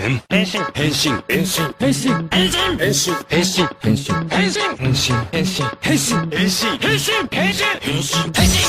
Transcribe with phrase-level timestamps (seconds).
[0.00, 8.66] 変変身変身変身変身変身変身変身変身変身変身変身変身変身変身変身変身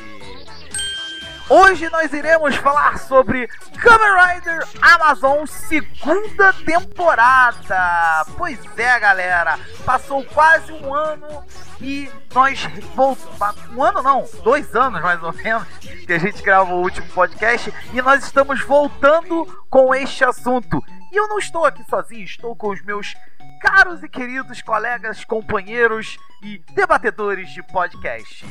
[1.48, 3.46] Hoje nós iremos falar sobre
[3.78, 8.24] Kamen Rider Amazon segunda temporada.
[8.38, 11.44] Pois é, galera, passou quase um ano
[11.82, 12.66] e nós.
[13.76, 15.68] Um ano não, dois anos mais ou menos
[16.06, 20.82] que a gente gravou o último podcast e nós estamos voltando com este assunto.
[21.12, 23.14] E eu não estou aqui sozinho, estou com os meus
[23.60, 28.46] caros e queridos colegas, companheiros e debatedores de podcast.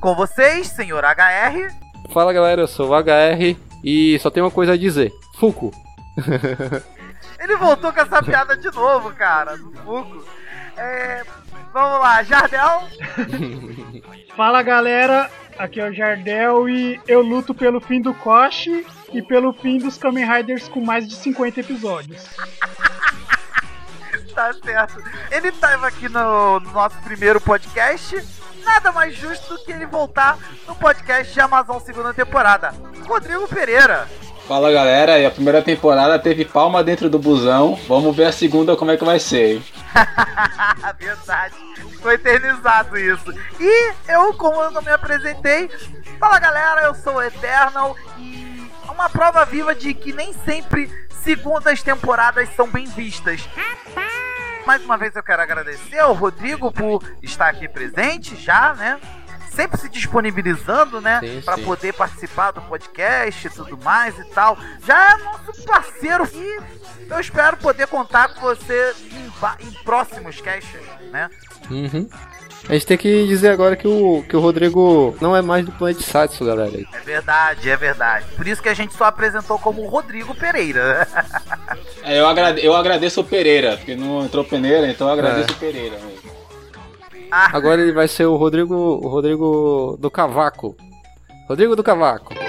[0.00, 1.91] Com vocês, senhor HR.
[2.10, 5.72] Fala galera, eu sou o HR e só tenho uma coisa a dizer: Fuku.
[7.40, 10.24] Ele voltou com essa piada de novo, cara, do Fuco.
[10.76, 11.22] É,
[11.72, 12.82] vamos lá, Jardel.
[14.36, 19.52] Fala galera, aqui é o Jardel e eu luto pelo fim do Koshi e pelo
[19.52, 22.24] fim dos Kamen Riders com mais de 50 episódios.
[24.34, 25.02] Tá certo.
[25.30, 28.16] Ele estava aqui no, no nosso primeiro podcast.
[28.64, 32.74] Nada mais justo do que ele voltar no podcast de Amazon segunda temporada.
[33.06, 34.08] Rodrigo Pereira.
[34.46, 37.78] Fala galera, e a primeira temporada teve palma dentro do busão.
[37.86, 39.56] Vamos ver a segunda como é que vai ser.
[39.56, 39.64] hein?
[40.98, 41.54] Verdade.
[41.90, 43.32] Ficou eternizado isso.
[43.60, 45.70] E eu, como eu não me apresentei,
[46.18, 50.90] fala galera, eu sou o Eternal e é uma prova viva de que nem sempre
[51.22, 53.48] segundas temporadas são bem vistas.
[54.66, 59.00] Mais uma vez eu quero agradecer ao Rodrigo por estar aqui presente já, né?
[59.50, 61.20] Sempre se disponibilizando, né?
[61.20, 61.42] Sim.
[61.64, 64.56] poder participar do podcast e tudo mais e tal.
[64.86, 66.62] Já é nosso parceiro e
[67.10, 70.80] eu espero poder contar com você em, em próximos casts,
[71.10, 71.28] né?
[71.70, 72.08] Uhum.
[72.68, 75.72] A gente tem que dizer agora que o, que o Rodrigo não é mais do
[75.72, 76.70] Planet Satsu, galera.
[76.92, 78.24] É verdade, é verdade.
[78.36, 81.06] Por isso que a gente só apresentou como Rodrigo Pereira.
[82.04, 85.52] É, eu, agrade- eu agradeço o Pereira, porque não entrou peneira, então eu agradeço É.
[85.52, 85.96] o Pereira.
[86.00, 86.32] mesmo.
[87.30, 90.76] Ah, Agora ele vai ser o Rodrigo, o Rodrigo do Cavaco.
[91.48, 92.34] Rodrigo do Cavaco.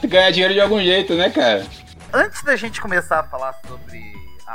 [0.00, 1.64] que ganhar dinheiro de algum jeito, né, cara?
[2.12, 4.07] antes da gente começar a falar sobre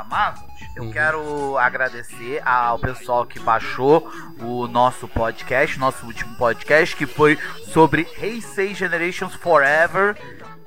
[0.08, 0.44] Amazon,
[0.76, 0.90] eu Uhum.
[0.92, 4.10] quero agradecer ao pessoal que baixou
[4.40, 7.38] o nosso podcast, nosso último podcast, que foi
[7.72, 10.16] sobre Heisei Generations Forever.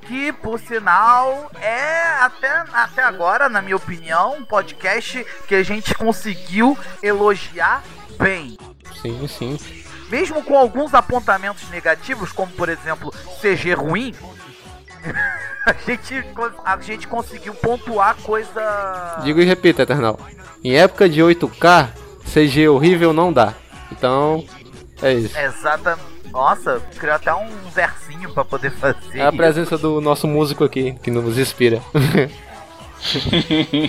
[0.01, 5.93] Que, por sinal, é até, até agora, na minha opinião, um podcast que a gente
[5.95, 7.83] conseguiu elogiar
[8.17, 8.57] bem.
[9.01, 9.57] Sim, sim.
[10.09, 13.11] Mesmo com alguns apontamentos negativos, como por exemplo
[13.41, 14.15] CG ruim,
[15.65, 16.25] a gente,
[16.63, 19.19] a gente conseguiu pontuar coisa.
[19.23, 20.19] Digo e repito, Eternal.
[20.63, 21.89] Em época de 8K,
[22.25, 23.53] CG horrível não dá.
[23.91, 24.43] Então,
[25.01, 25.37] é isso.
[25.37, 25.97] Exata.
[26.31, 29.17] Nossa, criou até um versinho pra poder fazer.
[29.17, 31.81] É a presença do nosso músico aqui que nos inspira.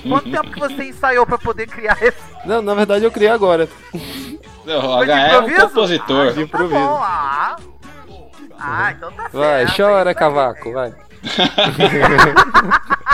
[0.09, 3.69] Quanto tempo que você ensaiou pra poder criar esse Não, na verdade eu criei agora.
[4.65, 6.29] Não, O Foi é um compositor.
[6.29, 7.01] Ah, então tá bom.
[7.03, 7.57] Ah,
[8.59, 9.39] ah então tá certo.
[9.39, 10.95] Vai, é chora, cavaco, vai.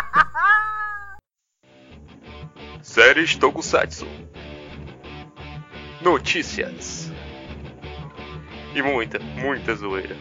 [2.83, 4.07] Séries Tokusatsu.
[6.01, 7.11] Notícias.
[8.75, 10.17] E muita, muita zoeira.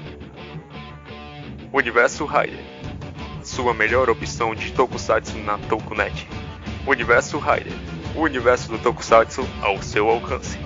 [1.71, 2.63] Universo Rider.
[3.43, 6.27] Sua melhor opção de Tokusatsu na Tokunet.
[6.87, 7.73] Universo Rider.
[8.15, 10.57] O universo do Tokusatsu ao seu alcance.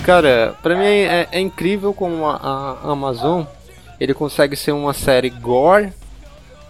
[0.03, 3.45] Cara, pra mim é, é incrível como a, a Amazon
[3.97, 5.93] ele consegue ser uma série gore,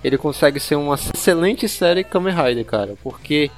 [0.04, 3.50] ele consegue ser uma excelente série Kamen Rider, cara, porque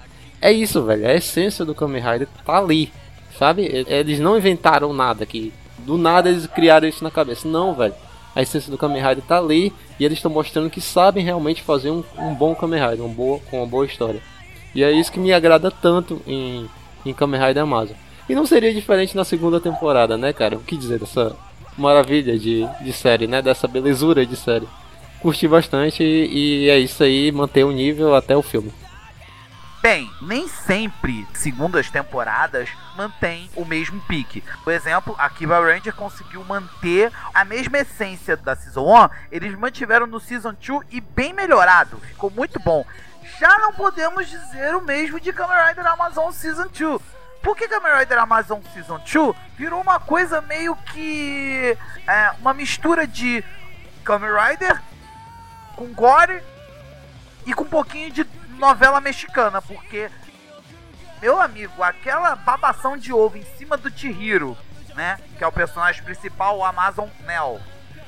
[0.41, 2.89] é isso, velho, a essência do Kamen Rider tá ali,
[3.37, 3.65] sabe?
[3.87, 7.93] Eles não inventaram nada aqui, do nada eles criaram isso na cabeça, não, velho.
[8.33, 11.89] a essência do Kamen Rider tá ali e eles estão mostrando que sabem realmente fazer
[11.89, 14.21] um, um bom Kamen Rider, um boa, com uma boa história.
[14.73, 16.65] E é isso que me agrada tanto em,
[17.05, 17.97] em Kamen Rider Amazon.
[18.27, 20.57] E não seria diferente na segunda temporada, né, cara?
[20.57, 21.35] O que dizer dessa
[21.77, 23.41] maravilha de, de série, né?
[23.41, 24.67] Dessa belezura de série.
[25.19, 28.73] Curti bastante e, e é isso aí, manter o nível até o filme.
[29.81, 34.43] Bem, nem sempre segundas temporadas mantém o mesmo pique.
[34.63, 40.07] Por exemplo, a Kiba Ranger conseguiu manter a mesma essência da Season 1, eles mantiveram
[40.07, 42.83] no Season 2 e bem melhorado, ficou muito bom.
[43.39, 47.14] Já não podemos dizer o mesmo de Kamen Rider Amazon Season 2.
[47.45, 51.77] Porque Kamen Rider Amazon Season 2 virou uma coisa meio que.
[52.07, 53.43] É, uma mistura de
[54.03, 54.81] Kamen Rider
[55.75, 56.41] com gore
[57.45, 58.25] e com um pouquinho de
[58.57, 60.09] novela mexicana, porque,
[61.21, 64.57] meu amigo, aquela babação de ovo em cima do Chihiro,
[64.95, 65.19] né?
[65.37, 67.61] Que é o personagem principal, o Amazon Nell.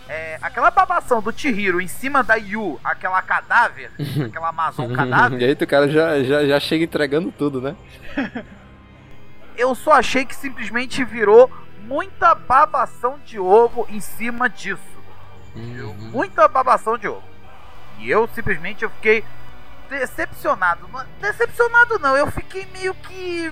[0.10, 3.92] É, aquela babação do Chihiro em cima da Yu, aquela cadáver,
[4.28, 5.38] aquela Amazon cadáver.
[5.42, 7.76] e aí o cara já, já, já chega entregando tudo, né?
[9.58, 11.52] eu só achei que simplesmente virou
[11.82, 14.82] muita babação de ovo em cima disso.
[15.56, 15.94] Uhum.
[16.12, 17.24] Muita babação de ovo.
[18.00, 19.24] E eu simplesmente eu fiquei
[19.90, 20.88] decepcionado.
[21.20, 23.52] Decepcionado não, eu fiquei meio que.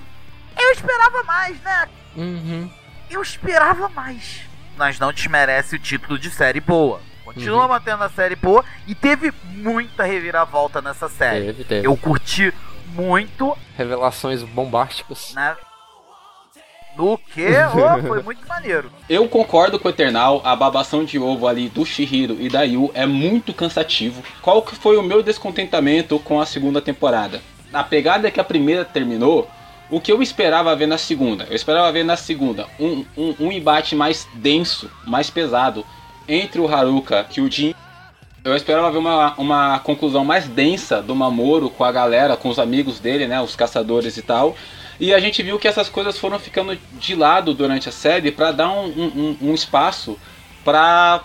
[0.57, 1.89] Eu esperava mais, né?
[2.15, 2.71] Uhum.
[3.09, 4.41] Eu esperava mais.
[4.77, 7.01] Mas não desmerece o título de série boa.
[7.23, 7.69] Continua uhum.
[7.69, 11.45] mantendo a série boa e teve muita reviravolta nessa série.
[11.47, 11.87] Teve, teve.
[11.87, 12.53] Eu curti
[12.87, 13.57] muito.
[13.75, 15.33] Revelações bombásticas.
[15.33, 15.55] Né?
[16.95, 17.45] Do que?
[17.73, 18.91] Oh, foi muito maneiro.
[19.09, 22.89] Eu concordo com o Eternal, a babação de ovo ali do Shihiro e da Yu
[22.93, 24.23] é muito cansativo.
[24.41, 27.41] Qual que foi o meu descontentamento com a segunda temporada?
[27.71, 29.49] Na pegada que a primeira terminou,
[29.89, 31.45] o que eu esperava ver na segunda?
[31.49, 35.85] Eu esperava ver na segunda um, um, um embate mais denso, mais pesado
[36.27, 37.75] entre o Haruka e o Jin.
[38.43, 42.59] Eu esperava ver uma, uma conclusão mais densa do Mamoru com a galera, com os
[42.59, 44.55] amigos dele, né, os caçadores e tal.
[44.99, 48.51] E a gente viu que essas coisas foram ficando de lado durante a série para
[48.51, 50.17] dar um, um, um espaço
[50.65, 51.21] para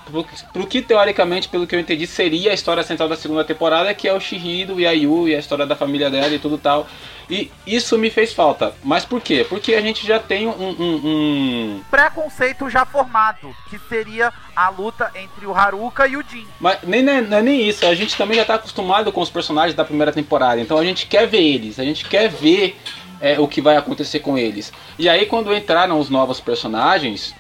[0.54, 4.06] o que teoricamente, pelo que eu entendi, seria a história central da segunda temporada, que
[4.06, 6.86] é o Shihiro e a Yu e a história da família dela e tudo tal.
[7.30, 8.74] E isso me fez falta.
[8.84, 9.46] Mas por quê?
[9.48, 11.80] Porque a gente já tem um, um, um...
[11.90, 16.46] preconceito já formado, que seria a luta entre o Haruka e o Jin.
[16.60, 19.30] Mas nem, nem, não é nem isso, a gente também já está acostumado com os
[19.30, 22.76] personagens da primeira temporada, então a gente quer ver eles, a gente quer ver
[23.20, 24.72] é, o que vai acontecer com eles.
[24.98, 27.34] E aí quando entraram os novos personagens,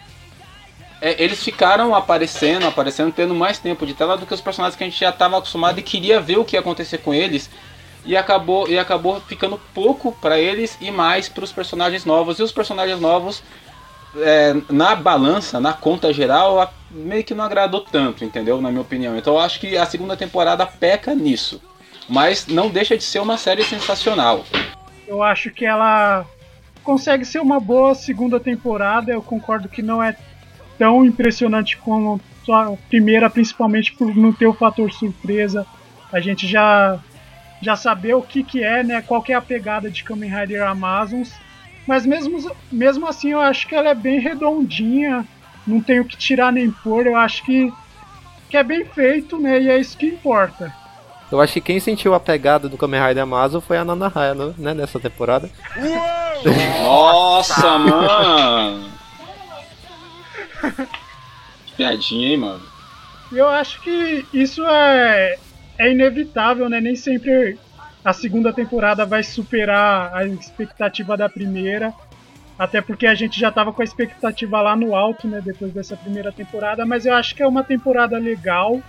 [1.00, 4.84] é, eles ficaram aparecendo, aparecendo, tendo mais tempo de tela do que os personagens que
[4.84, 7.48] a gente já estava acostumado e queria ver o que ia acontecer com eles.
[8.04, 12.38] E acabou, e acabou ficando pouco para eles e mais para os personagens novos.
[12.38, 13.42] E os personagens novos,
[14.16, 18.60] é, na balança, na conta geral, meio que não agradou tanto, entendeu?
[18.60, 19.16] Na minha opinião.
[19.16, 21.60] Então eu acho que a segunda temporada peca nisso.
[22.08, 24.44] Mas não deixa de ser uma série sensacional.
[25.10, 26.24] Eu acho que ela
[26.84, 29.10] consegue ser uma boa segunda temporada.
[29.10, 30.16] Eu concordo que não é
[30.78, 35.66] tão impressionante como a primeira, principalmente por não ter o fator surpresa.
[36.12, 37.00] A gente já
[37.60, 39.02] já saber o que, que é, né?
[39.02, 41.34] Qual que é a pegada de Kamen Rider Amazons.
[41.88, 42.38] Mas mesmo,
[42.70, 45.26] mesmo assim eu acho que ela é bem redondinha.
[45.66, 47.08] Não tenho que tirar nem pôr.
[47.08, 47.72] Eu acho que,
[48.48, 49.60] que é bem feito, né?
[49.60, 50.72] E é isso que importa.
[51.30, 54.34] Eu acho que quem sentiu a pegada do Kamen Rider Amazon foi a Nana Raya,
[54.34, 55.48] né, nessa temporada.
[56.82, 58.90] Nossa, mano!
[61.76, 62.62] Piadinha, hein, mano?
[63.32, 65.38] Eu acho que isso é,
[65.78, 66.80] é inevitável, né?
[66.80, 67.56] Nem sempre
[68.04, 71.94] a segunda temporada vai superar a expectativa da primeira.
[72.58, 75.40] Até porque a gente já tava com a expectativa lá no alto, né?
[75.42, 76.84] Depois dessa primeira temporada.
[76.84, 78.82] Mas eu acho que é uma temporada legal.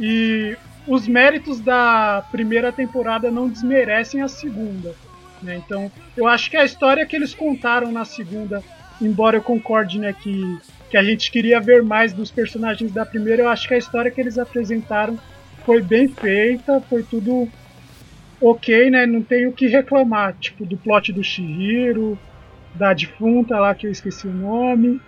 [0.00, 0.56] E
[0.88, 4.94] os méritos da primeira temporada não desmerecem a segunda.
[5.42, 5.60] Né?
[5.64, 8.64] Então, eu acho que a história que eles contaram na segunda,
[9.00, 10.58] embora eu concorde né, que,
[10.90, 14.10] que a gente queria ver mais dos personagens da primeira, eu acho que a história
[14.10, 15.18] que eles apresentaram
[15.64, 17.46] foi bem feita, foi tudo
[18.40, 19.04] ok, né?
[19.04, 22.18] Não tenho o que reclamar, tipo, do plot do Shihiro,
[22.74, 24.98] da defunta lá que eu esqueci o nome.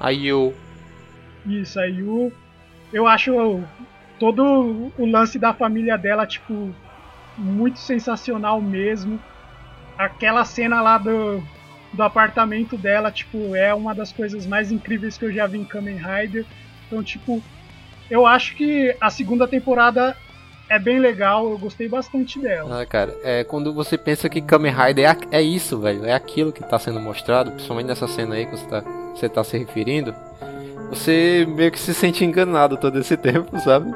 [0.00, 0.52] A Yu.
[1.46, 2.32] Isso, a Yu.
[2.92, 3.38] Eu acho
[4.18, 6.74] todo o lance da família dela, tipo,
[7.36, 9.20] muito sensacional mesmo.
[9.96, 11.42] Aquela cena lá do,
[11.92, 15.64] do apartamento dela, tipo, é uma das coisas mais incríveis que eu já vi em
[15.64, 16.44] Kamen Rider.
[16.86, 17.42] Então, tipo,
[18.10, 20.16] eu acho que a segunda temporada
[20.68, 22.82] é bem legal, eu gostei bastante dela.
[22.82, 26.52] Ah, cara, é quando você pensa que Kamen Rider é, é isso, velho, é aquilo
[26.52, 28.80] que tá sendo mostrado, principalmente nessa cena aí que você tá,
[29.14, 30.14] você tá se referindo
[30.88, 33.90] você meio que se sente enganado todo esse tempo, sabe?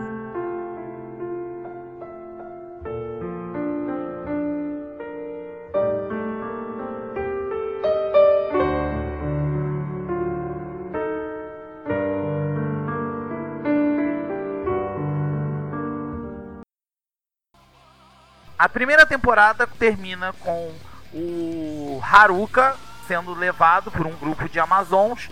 [18.63, 20.73] A primeira temporada termina com
[21.13, 22.77] o Haruka
[23.09, 25.29] sendo levado por um grupo de Amazons,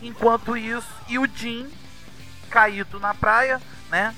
[0.00, 1.70] enquanto isso, e o Jin
[2.48, 3.60] caído na praia,
[3.90, 4.16] né?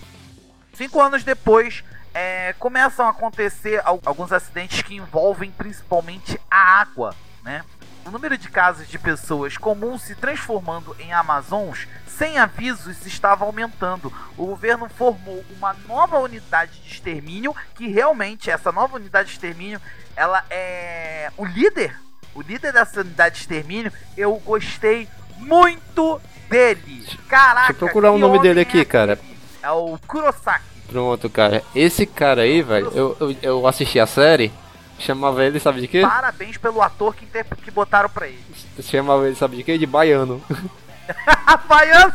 [0.75, 1.83] Cinco anos depois,
[2.15, 7.65] é, começam a acontecer alguns acidentes que envolvem principalmente a água, né?
[8.05, 14.13] O número de casos de pessoas comuns se transformando em Amazons sem avisos estava aumentando.
[14.37, 19.81] O governo formou uma nova unidade de extermínio que realmente essa nova unidade de extermínio,
[20.15, 21.99] ela é o líder,
[22.35, 27.07] o líder dessa unidade de extermínio, eu gostei muito dele.
[27.29, 29.19] Caraca, Deixa eu procurar o nome dele aqui, é cara.
[29.63, 30.65] É o Kurosaki.
[30.89, 31.63] Pronto, cara.
[31.75, 34.53] Esse cara aí, velho, eu, eu, eu assisti a série,
[34.99, 36.03] chamava ele, sabe de quê?
[36.03, 37.45] Parabéns pelo ator que, inter...
[37.57, 38.43] que botaram pra ele.
[38.83, 39.79] Chamava ele, sabe de quê?
[39.79, 40.43] De baiano.
[41.69, 42.15] Baiano!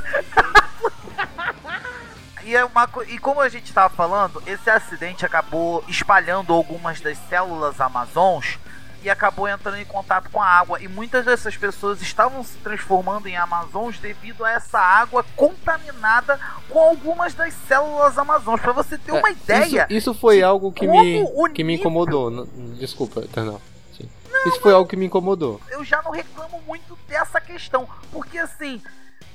[2.44, 7.18] e, é uma, e como a gente estava falando, esse acidente acabou espalhando algumas das
[7.30, 8.58] células amazons
[9.04, 10.82] e acabou entrando em contato com a água.
[10.82, 16.40] E muitas dessas pessoas estavam se transformando em amazons devido a essa água contaminada
[16.70, 18.60] com algumas das células amazons.
[18.62, 19.88] Para você ter uma É, ideia.
[19.90, 21.24] Isso, isso foi algo que me,
[21.54, 22.46] que me incomodou.
[22.80, 23.62] Desculpa, Eternal.
[23.96, 24.10] Sim.
[24.48, 25.62] Isso foi algo que me incomodou.
[25.70, 28.82] eu já não reclamo muito dessa questão, porque assim,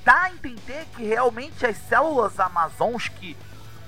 [0.04, 3.36] dá a entender que realmente as células amazons que,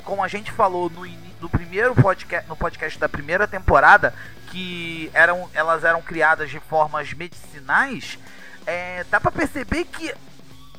[0.04, 1.06] como a gente falou no,
[1.40, 4.14] no primeiro podcast, no podcast da primeira temporada,
[4.50, 8.18] que eram, elas eram criadas de formas medicinais,
[8.66, 10.14] é, dá pra perceber que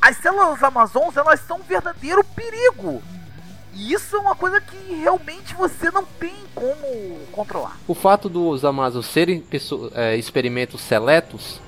[0.02, 3.02] as células amazons elas são um verdadeiro perigo.
[3.74, 7.76] E isso é uma coisa que realmente você não tem como controlar.
[7.86, 9.46] O fato dos Amazons serem
[9.94, 11.60] é, experimentos seletos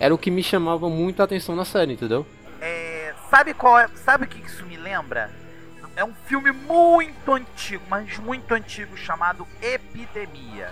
[0.00, 2.26] era o que me chamava muito a atenção na série, entendeu?
[2.60, 5.30] É, sabe qual é, sabe o que isso me lembra?
[5.96, 10.70] É um filme muito antigo, mas muito antigo chamado Epidemia.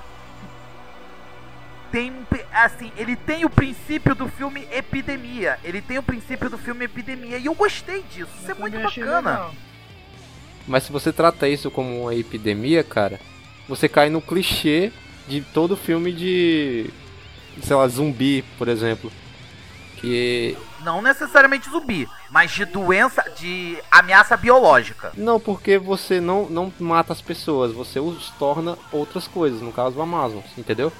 [1.90, 5.58] Tem um assim, ele tem o princípio do filme Epidemia.
[5.64, 8.30] Ele tem o princípio do filme Epidemia e eu gostei disso.
[8.40, 9.16] Isso é muito bacana.
[9.16, 9.54] legal.
[10.66, 13.20] Mas se você trata isso como uma epidemia, cara,
[13.68, 14.92] você cai no clichê
[15.28, 16.90] de todo filme de.
[17.62, 19.12] sei lá, zumbi, por exemplo.
[19.96, 20.56] Que.
[20.82, 25.12] Não necessariamente zumbi, mas de doença, de ameaça biológica.
[25.16, 29.96] Não, porque você não, não mata as pessoas, você os torna outras coisas, no caso
[29.96, 30.92] o Amazon, entendeu?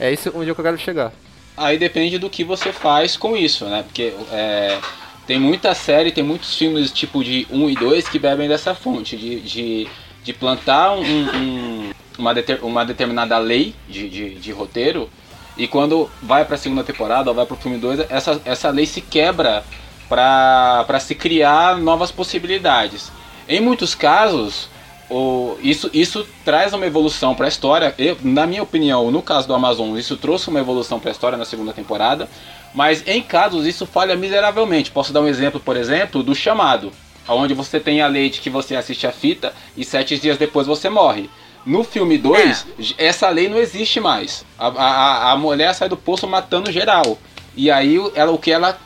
[0.00, 1.12] É isso onde eu quero chegar.
[1.56, 3.84] Aí depende do que você faz com isso, né?
[3.84, 4.80] Porque é,
[5.24, 9.16] tem muita série, tem muitos filmes tipo de 1 e 2 que bebem dessa fonte,
[9.16, 9.88] de, de,
[10.24, 11.00] de plantar um-
[11.36, 15.08] um- uma, deter- uma determinada lei de, de, de roteiro
[15.56, 19.00] e quando vai pra segunda temporada ou vai pro filme 2, essa, essa lei se
[19.00, 19.62] quebra
[20.08, 23.10] pra se criar novas possibilidades.
[23.48, 24.68] Em muitos casos,
[25.08, 27.94] o, isso, isso traz uma evolução para a história.
[27.98, 31.38] Eu, na minha opinião, no caso do Amazon, isso trouxe uma evolução para a história
[31.38, 32.28] na segunda temporada.
[32.74, 34.90] Mas em casos isso falha miseravelmente.
[34.90, 36.92] Posso dar um exemplo, por exemplo, do chamado,
[37.28, 40.66] onde você tem a lei de que você assiste a fita e sete dias depois
[40.66, 41.30] você morre.
[41.64, 44.44] No filme 2, essa lei não existe mais.
[44.58, 47.18] A, a, a mulher sai do poço matando geral.
[47.56, 48.78] E aí ela, o que ela.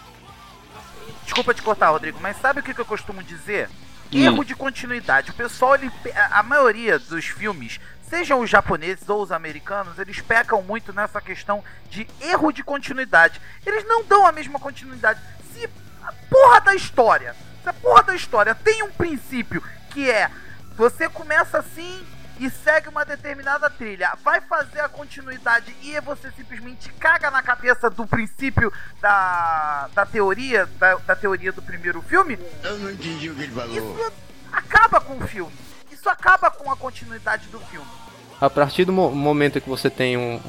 [1.31, 3.69] Desculpa te cortar, Rodrigo, mas sabe o que que eu costumo dizer?
[4.13, 4.21] Hum.
[4.21, 5.31] Erro de continuidade.
[5.31, 5.89] O pessoal, ele,
[6.29, 11.63] a maioria dos filmes, sejam os japoneses ou os americanos, eles pecam muito nessa questão
[11.89, 13.41] de erro de continuidade.
[13.65, 15.21] Eles não dão a mesma continuidade.
[15.55, 15.71] Se
[16.03, 20.29] a porra da história, se a porra da história tem um princípio que é
[20.77, 22.05] você começa assim
[22.41, 27.91] e segue uma determinada trilha, vai fazer a continuidade e você simplesmente caga na cabeça
[27.91, 33.35] do princípio da, da teoria, da, da teoria do primeiro filme, Eu não entendi o
[33.35, 33.77] que ele falou.
[33.77, 34.13] isso
[34.51, 35.53] acaba com o filme.
[35.93, 37.87] Isso acaba com a continuidade do filme.
[38.41, 40.41] A partir do mo- momento que você tem um-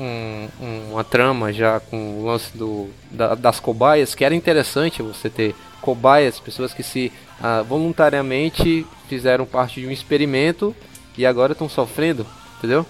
[0.62, 5.30] um- uma trama já com o lance do, da- das cobaias, que era interessante você
[5.30, 7.12] ter cobaias, pessoas que se
[7.44, 10.74] ah, voluntariamente fizeram parte de um experimento
[11.18, 12.26] e agora estão sofrendo,
[12.58, 12.86] entendeu?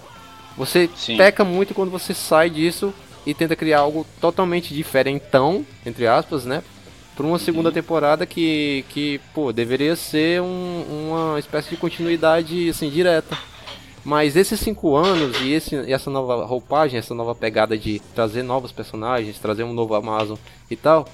[0.57, 1.17] Você Sim.
[1.17, 2.93] peca muito quando você sai disso
[3.25, 6.63] e tenta criar algo totalmente diferentão, entre aspas, né?
[7.15, 12.89] Por uma segunda temporada que, que pô, deveria ser um- uma espécie de continuidade, assim,
[12.89, 13.37] direta.
[14.03, 18.41] Mas esses cinco anos e, esse, e essa nova roupagem, essa nova pegada de trazer
[18.41, 20.37] novos personagens, trazer um novo Amazon
[20.71, 21.07] e tal,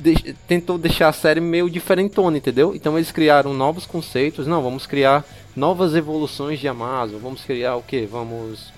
[0.00, 2.74] de- tentou deixar a série meio diferentona, entendeu?
[2.74, 4.46] Então eles criaram novos conceitos.
[4.46, 7.20] Não, vamos criar novas evoluções de Amazon.
[7.20, 8.06] Vamos criar o que?
[8.06, 8.72] Vamos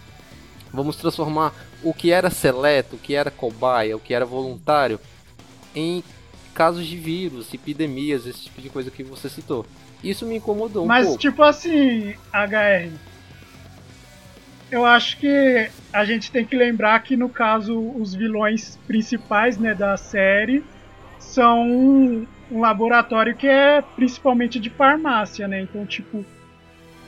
[0.72, 1.52] vamos transformar
[1.82, 4.98] o que era seleto, o que era cobaia, o que era voluntário
[5.74, 6.02] em
[6.54, 9.66] casos de vírus, epidemias, esse tipo de coisa que você citou.
[10.02, 11.20] Isso me incomodou um Mas, pouco.
[11.20, 12.90] tipo assim, HR.
[14.70, 19.74] Eu acho que a gente tem que lembrar que, no caso, os vilões principais né,
[19.74, 20.64] da série
[21.22, 25.60] são um, um laboratório que é principalmente de farmácia, né?
[25.62, 26.24] Então, tipo,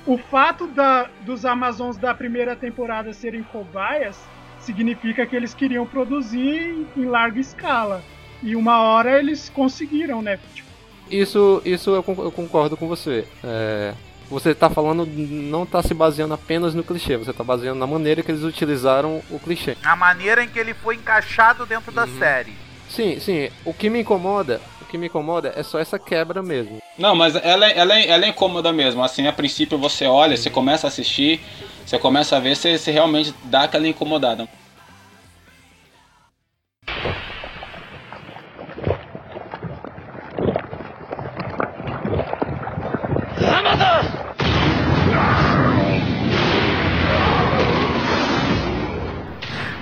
[0.07, 4.19] o fato da, dos Amazons da primeira temporada serem cobaias
[4.61, 8.03] significa que eles queriam produzir em, em larga escala.
[8.43, 10.39] E uma hora eles conseguiram, né?
[10.55, 10.69] Tipo,
[11.11, 13.27] Isso, isso eu con- eu concordo com você.
[13.43, 13.95] É,
[14.31, 18.23] você tá falando, não tá se baseando apenas no clichê, você tá baseando na maneira
[18.23, 19.77] que eles utilizaram o clichê.
[19.85, 22.19] A maneira em que ele foi encaixado dentro da Uhum.
[22.19, 22.53] série.
[22.95, 26.79] Sim, sim, o que me incomoda, o que me incomoda é só essa quebra mesmo.
[26.97, 29.03] Não, mas ela, ela, ela é incômoda mesmo.
[29.03, 31.41] Assim, a princípio você olha, você começa a assistir,
[31.85, 34.49] você começa a ver, você, você realmente dá aquela incomodada.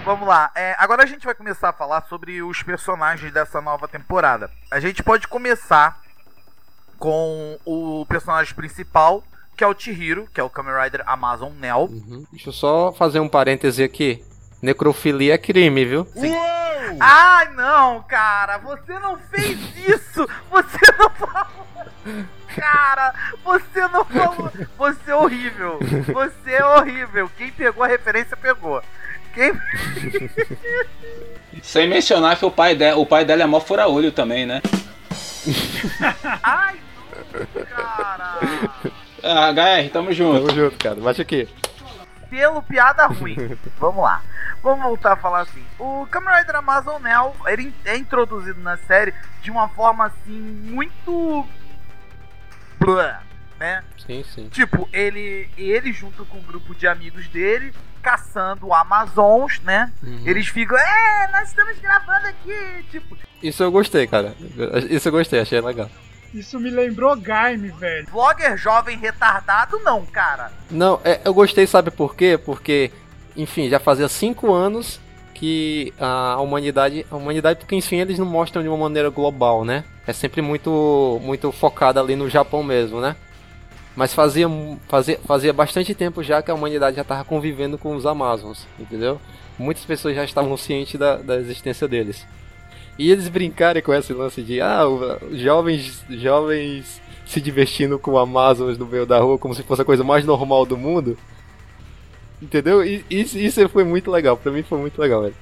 [0.04, 3.86] Vamos lá, é, agora a gente vai começar a falar sobre os personagens dessa nova
[3.86, 4.50] temporada.
[4.68, 6.00] A gente pode começar
[6.98, 9.22] com o personagem principal,
[9.56, 11.88] que é o Chihiro, que é o Kamen Rider Amazon Nell.
[11.90, 12.24] Uhum.
[12.32, 14.24] Deixa eu só fazer um parêntese aqui.
[14.60, 16.06] Necrofilia é crime, viu?
[17.00, 20.28] Ai, não, cara, você não fez isso!
[20.50, 21.62] Você não falou!
[22.54, 24.52] Cara, você não falou!
[24.76, 25.78] Você é horrível!
[26.12, 27.30] Você é horrível!
[27.38, 28.82] Quem pegou a referência pegou.
[29.34, 29.52] Quem.
[31.62, 34.60] Sem mencionar que o pai, de, o pai dela é mó fura-olho também, né?
[36.42, 36.78] Ai,
[37.32, 38.38] não, cara!
[39.22, 40.46] Ah, HR, tamo junto.
[40.46, 40.96] Tamo junto, cara.
[40.96, 41.48] Bate aqui.
[42.28, 43.36] Pelo piada ruim.
[43.78, 44.22] Vamos lá.
[44.62, 45.62] Vamos voltar a falar assim.
[45.78, 51.46] O Kamen Rider Amazon Nell, ele é introduzido na série de uma forma assim muito
[52.78, 53.22] blá,
[53.62, 53.84] né?
[54.04, 54.48] Sim, sim.
[54.48, 57.72] Tipo, ele ele junto com um grupo de amigos dele
[58.02, 59.92] caçando Amazons, né?
[60.02, 60.22] Uhum.
[60.26, 64.34] Eles ficam, é, nós estamos gravando aqui, tipo, Isso eu gostei, cara.
[64.90, 65.88] Isso eu gostei, achei legal.
[66.34, 68.08] isso me lembrou Gaime, velho.
[68.10, 70.50] vlogger jovem retardado não, cara.
[70.68, 72.36] Não, é, eu gostei, sabe por quê?
[72.36, 72.90] Porque,
[73.36, 75.00] enfim, já fazia cinco anos
[75.32, 77.06] que a humanidade.
[77.08, 79.84] A humanidade, porque enfim, eles não mostram de uma maneira global, né?
[80.04, 83.14] É sempre muito, muito focada ali no Japão mesmo, né?
[83.94, 84.48] Mas fazia,
[84.88, 89.20] fazia, fazia bastante tempo já que a humanidade já estava convivendo com os Amazons, entendeu?
[89.58, 92.26] Muitas pessoas já estavam cientes da, da existência deles.
[92.98, 94.84] E eles brincarem com esse lance de ah,
[95.32, 100.04] jovens, jovens se divertindo com Amazons no meio da rua como se fosse a coisa
[100.04, 101.16] mais normal do mundo.
[102.40, 102.84] Entendeu?
[102.84, 105.34] E isso, isso foi muito legal, pra mim foi muito legal, velho.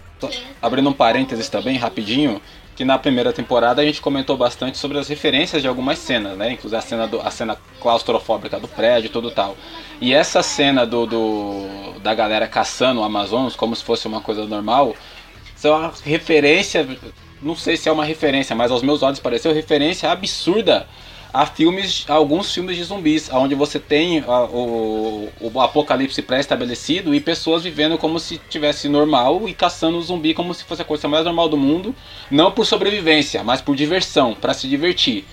[0.61, 2.41] Abrindo um parênteses também, rapidinho,
[2.81, 6.53] que na primeira temporada a gente comentou bastante sobre as referências de algumas cenas, né?
[6.53, 9.55] Inclusive a cena, do, a cena claustrofóbica do prédio e tudo tal.
[10.01, 14.97] E essa cena do, do da galera caçando Amazons como se fosse uma coisa normal,
[15.55, 16.89] isso é uma referência,
[17.43, 20.87] não sei se é uma referência, mas aos meus olhos pareceu referência absurda
[21.33, 27.15] a filmes, a alguns filmes de zumbis, onde você tem a- o, o apocalipse pré-estabelecido
[27.15, 30.85] e pessoas vivendo como se tivesse normal e caçando o zumbi como se fosse a
[30.85, 31.95] coisa mais normal do mundo,
[32.31, 35.25] não por sobrevivência, mas por diversão, pra se divertir.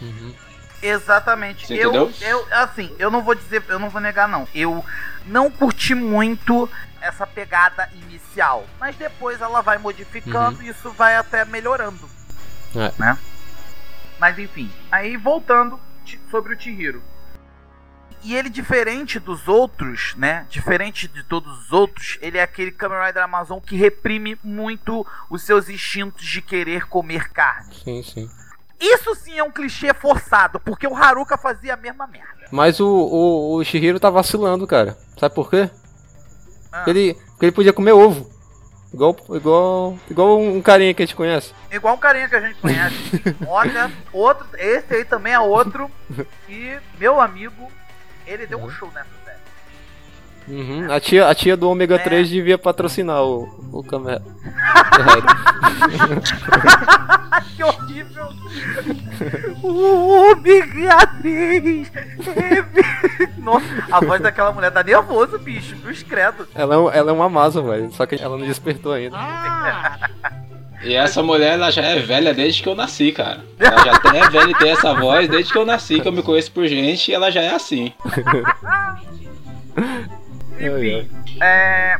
[0.81, 1.65] Exatamente.
[1.65, 2.11] Você eu, entendeu?
[2.21, 4.47] eu, assim, eu não vou dizer, eu não vou negar, não.
[4.53, 4.83] Eu
[5.25, 6.69] não curti muito
[7.01, 8.65] essa pegada inicial.
[8.79, 12.07] Mas depois ela vai modificando e isso vai até melhorando.
[12.75, 12.91] É.
[12.97, 13.17] Né?
[14.19, 15.79] Mas enfim, aí voltando
[16.29, 17.01] sobre o Chihiro.
[18.23, 20.45] E ele, diferente dos outros, né?
[20.49, 25.43] Diferente de todos os outros, ele é aquele Kamen Rider Amazon que reprime muito os
[25.43, 27.75] seus instintos de querer comer carne.
[27.83, 28.29] Sim, sim.
[28.79, 32.47] Isso sim é um clichê forçado, porque o Haruka fazia a mesma merda.
[32.51, 34.97] Mas o, o, o Shihiro tá vacilando, cara.
[35.19, 35.69] Sabe por quê?
[36.71, 36.83] Ah.
[36.87, 38.29] Ele, porque ele podia comer ovo.
[38.93, 41.53] Igual, igual, igual um carinha que a gente conhece.
[41.71, 42.95] Igual um carinha que a gente conhece.
[43.47, 45.91] Olha, outro, esse aí também é outro.
[46.47, 47.69] E meu amigo,
[48.25, 49.16] ele deu um show nessa série.
[50.47, 50.91] Uhum.
[50.91, 51.99] A, tia, a tia do ômega É.
[51.99, 54.17] 3 devia patrocinar o, o Kamen
[57.55, 58.27] que horrível!
[59.61, 61.91] O ômega 3!
[63.37, 66.47] Nossa, a voz daquela mulher dá nervoso, bicho, cruz credo.
[66.55, 67.91] ela, é ela é uma Amazon, velho.
[67.91, 69.17] Só que ela não despertou ainda.
[70.83, 73.43] E essa mulher, ela já é velha desde que eu nasci, cara.
[73.59, 76.21] Ela já é velha e tem essa voz desde que eu nasci, que eu me
[76.21, 77.91] conheço por gente, e ela já é assim.
[80.59, 81.09] Enfim,
[81.41, 81.97] é,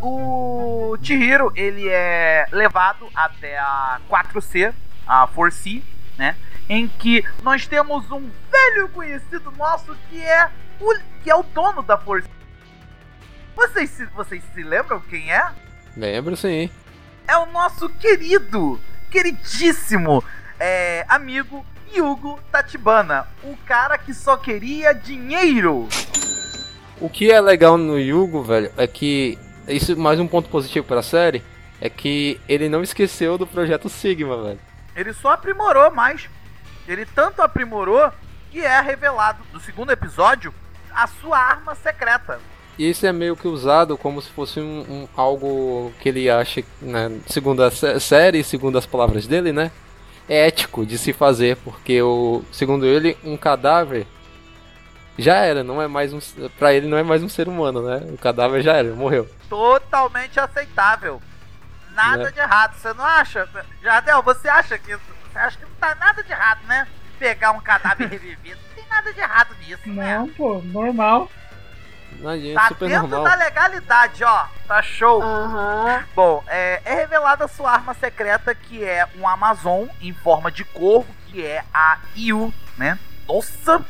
[0.00, 4.72] o Chihiro, ele é levado até a 4C,
[5.06, 5.82] a 4C,
[6.18, 6.36] né?
[6.68, 11.82] Em que nós temos um velho conhecido nosso que é o, que é o dono
[11.82, 12.28] da 4C.
[13.54, 15.46] Vocês se, vocês se lembram quem é?
[15.96, 16.70] Lembro sim.
[17.26, 18.80] É o nosso querido,
[19.10, 20.22] queridíssimo
[20.58, 23.26] é, amigo Yugo Tatibana.
[23.42, 25.88] O cara que só queria dinheiro.
[27.04, 29.38] O que é legal no Yugo, velho, é que.
[29.68, 31.42] Isso mais um ponto positivo pra série.
[31.80, 34.58] É que ele não esqueceu do projeto Sigma, velho.
[34.96, 36.28] Ele só aprimorou mais.
[36.88, 38.10] Ele tanto aprimorou
[38.50, 40.52] que é revelado no segundo episódio
[40.94, 42.40] a sua arma secreta.
[42.78, 46.62] E isso é meio que usado como se fosse um, um- algo que ele acha,
[46.80, 49.70] né, segundo a sé- série, segundo as palavras dele, né?
[50.28, 54.06] É ético de se fazer, porque o, segundo ele, um cadáver
[55.18, 56.18] já era, não é mais um,
[56.58, 57.98] para ele não é mais um ser humano, né?
[58.12, 59.28] O cadáver já era, morreu.
[59.48, 61.20] Totalmente aceitável.
[61.92, 62.30] Nada Né?
[62.32, 63.48] de errado, você não acha?
[63.82, 66.86] Jardel, você acha que você acha que não tá nada de errado, né?
[67.18, 68.58] Pegar um cadáver revivido.
[68.68, 70.18] Não tem nada de errado nisso, né?
[70.18, 71.30] Não, pô, normal.
[72.18, 73.24] Não, é Tá super dentro normal.
[73.24, 74.46] da legalidade, ó.
[74.66, 75.22] Tá show.
[75.22, 76.04] Aham.
[76.14, 80.64] Bom, é, é revelada a sua arma secreta, que é um Amazon em forma de
[80.64, 82.98] corvo, que é a Yu, né?
[83.28, 83.84] Nossa!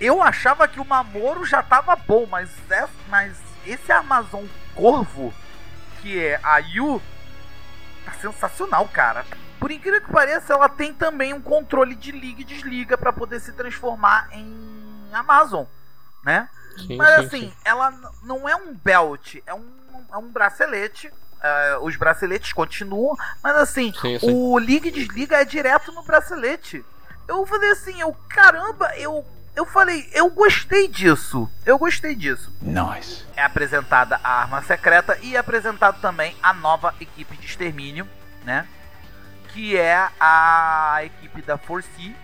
[0.00, 5.32] Eu achava que o Mamoro já tava bom, mas, é, mas esse Amazon corvo,
[6.02, 7.00] que é a Yu,
[8.04, 9.24] tá sensacional, cara.
[9.60, 13.40] Por incrível que pareça, ela tem também um controle de liga e desliga pra poder
[13.40, 15.64] se transformar em Amazon,
[16.24, 16.48] né?
[16.76, 17.52] Sim, Mas sim, assim, sim.
[17.64, 17.92] ela
[18.24, 19.70] não é um belt, é um,
[20.12, 21.10] é um bracelete.
[21.40, 24.32] É, os braceletes continuam, mas assim, Sim, sim.
[24.32, 26.82] o liga e desliga é direto no bracelete.
[27.28, 29.22] Eu falei assim, eu, caramba, eu,
[29.56, 31.48] eu falei, eu gostei disso.
[31.64, 32.52] Eu gostei disso.
[32.60, 33.24] Nice.
[33.36, 38.08] É apresentada a arma secreta e é apresentado também a nova equipe de extermínio,
[38.44, 38.66] né?
[39.52, 42.14] Que é a equipe da Force,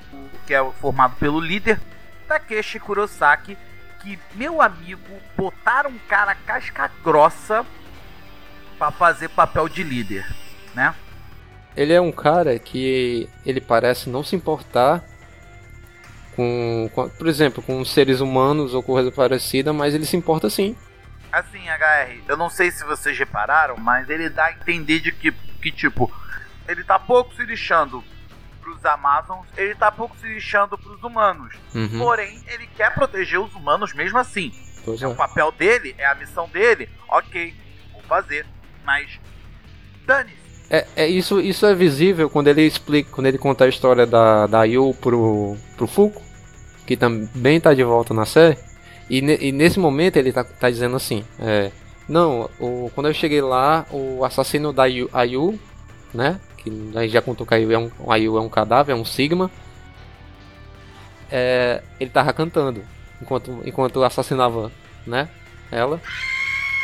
[0.47, 1.81] que é formado pelo líder
[2.27, 3.57] Takeshi Kurosaki,
[4.01, 7.64] que, meu amigo, botaram um cara casca grossa
[8.79, 10.27] pra fazer papel de líder,
[10.75, 10.95] né?
[11.77, 15.05] Ele é um cara que ele parece não se importar
[16.40, 20.74] com, com- por exemplo, com seres humanos ou coisa parecida, mas ele se importa sim.
[21.31, 25.31] Assim, HR, eu não sei se vocês repararam, mas ele dá a entender de que,
[25.62, 26.11] que tipo,
[26.66, 28.03] ele tá pouco se lixando
[28.61, 31.55] pros Amazons, ele tá pouco se lixando pros humanos.
[31.74, 34.50] Uhum, Porém, ele quer proteger os humanos mesmo assim.
[34.85, 35.14] pois É o é.
[35.14, 37.55] papel dele, é a missão dele, ok,
[37.92, 38.44] vou fazer.
[38.85, 39.20] Mas,
[40.07, 40.40] dane-se.
[40.72, 44.46] É, é isso, isso é visível quando ele explica, quando ele conta a história da,
[44.46, 46.22] da Yu pro, pro Fuku,
[46.90, 48.59] que também tá de volta na série.
[49.09, 51.70] E, ne- e nesse momento ele tá, tá dizendo assim, é,
[52.09, 55.57] não, o, quando eu cheguei lá, o assassino da Yu, a Yu,
[56.12, 58.48] né, que a gente já contou que a Yu é um, a Yu é um
[58.48, 59.48] cadáver, é um Sigma,
[61.31, 62.83] é, ele tava cantando
[63.22, 64.72] enquanto, enquanto assassinava,
[65.07, 65.29] né,
[65.70, 66.00] ela.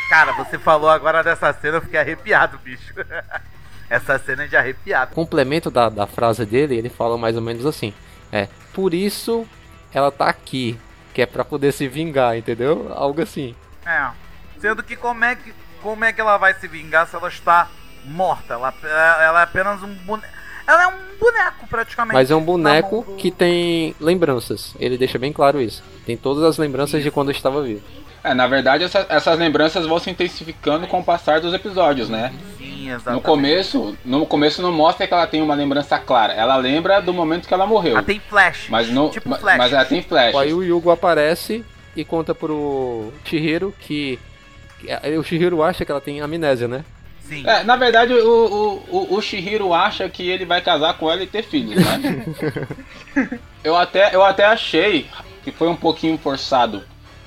[0.09, 2.93] Cara, você falou agora dessa cena, eu fiquei arrepiado, bicho.
[3.89, 5.13] Essa cena é de arrepiado.
[5.13, 7.93] complemento da, da frase dele, ele fala mais ou menos assim:
[8.31, 9.45] É, por isso
[9.93, 10.79] ela tá aqui,
[11.13, 12.91] que é pra poder se vingar, entendeu?
[12.95, 13.55] Algo assim.
[13.85, 14.07] É.
[14.59, 17.67] Sendo que como é que, como é que ela vai se vingar se ela está
[18.05, 18.53] morta?
[18.55, 18.73] Ela,
[19.23, 20.33] ela é apenas um boneco.
[20.67, 22.13] Ela é um boneco, praticamente.
[22.13, 24.75] Mas é um boneco do- que tem lembranças.
[24.79, 25.81] Ele deixa bem claro isso.
[26.05, 27.81] Tem todas as lembranças de quando estava vivo.
[28.23, 32.33] É, na verdade, essa- essas lembranças vão se intensificando com o passar dos episódios, né?
[32.87, 33.23] Sim, No exatamente.
[33.23, 36.33] começo, no começo não mostra que ela tem uma lembrança clara.
[36.33, 37.93] Ela lembra do momento que ela morreu.
[37.93, 38.67] Ela tem flash.
[38.69, 39.57] Mas não, tipo ma- flash.
[39.57, 40.35] mas ela tem flash.
[40.35, 41.63] Aí o Yugo aparece
[41.95, 44.19] e conta pro Chihiro que.
[44.79, 46.83] que- O Chihiro acha que ela tem amnésia, né?
[47.21, 47.43] Sim.
[47.45, 51.21] É, na verdade, o, o, o, o Shihiro acha que ele vai casar com ela
[51.21, 52.25] e ter filhos, né?
[53.63, 55.07] eu, até, eu até achei
[55.43, 56.83] que foi um pouquinho forçado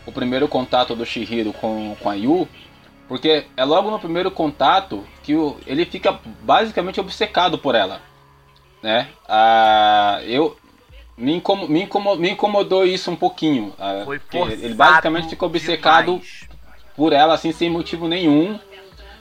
[0.06, 2.48] o primeiro contato do Shihiro com, com a Yu,
[3.10, 8.00] porque é logo no primeiro contato que o, ele fica basicamente obcecado por ela,
[8.80, 9.08] né?
[9.28, 10.56] Ah, eu
[11.18, 14.06] me, incomo, me, incomo, me incomodou isso um pouquinho, ah,
[14.62, 16.48] ele basicamente ficou obcecado demais.
[16.94, 18.56] por ela assim sem motivo nenhum.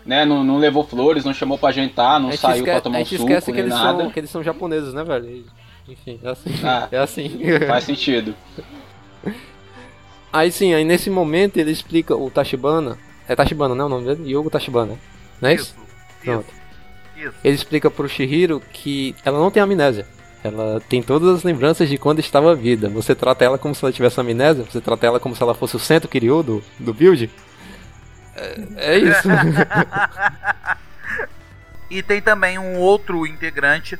[0.05, 3.01] Né, não, não levou flores, não chamou pra jantar, não saiu esque- pra tomar a
[3.01, 4.03] um gente suco, esquece que eles, nada.
[4.03, 5.45] são, que eles são japoneses, né, velho?
[5.87, 6.49] Enfim, é assim.
[6.63, 6.87] Ah.
[6.91, 7.39] É assim.
[7.67, 8.33] Faz sentido.
[10.31, 12.97] Aí sim, aí nesse momento ele explica o Tachibana.
[13.29, 13.83] É Tachibana, né?
[13.83, 14.29] O nome dele?
[14.31, 14.97] Yogo Tachibana.
[15.39, 15.73] Não é isso?
[15.75, 16.25] Isso.
[16.25, 16.53] Pronto.
[17.15, 17.33] Isso.
[17.43, 20.05] Ele explica pro Shihiro que ela não tem amnésia.
[20.43, 22.89] Ela tem todas as lembranças de quando estava vida.
[22.89, 25.75] Você trata ela como se ela tivesse amnésia, você trata ela como se ela fosse
[25.75, 27.29] o centro Kiryu do, do build.
[28.35, 29.27] É, é isso.
[31.89, 33.97] E tem também um outro integrante,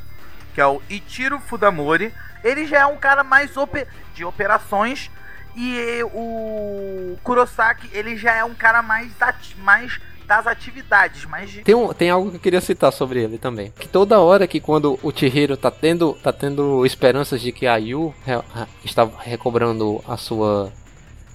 [0.53, 2.13] que é o Ichiro Fudamori.
[2.43, 5.09] Ele já é um cara mais ope- de operações.
[5.61, 11.61] E o Kurosaki, ele já é um cara mais, ati- mais das atividades, mais de...
[11.63, 13.73] Tem, um, tem algo que eu queria citar sobre ele também.
[13.77, 17.75] Que toda hora que quando o Chihiro tá tendo, tá tendo esperanças de que a
[17.77, 18.41] Yu re-
[18.85, 20.71] está recobrando a sua.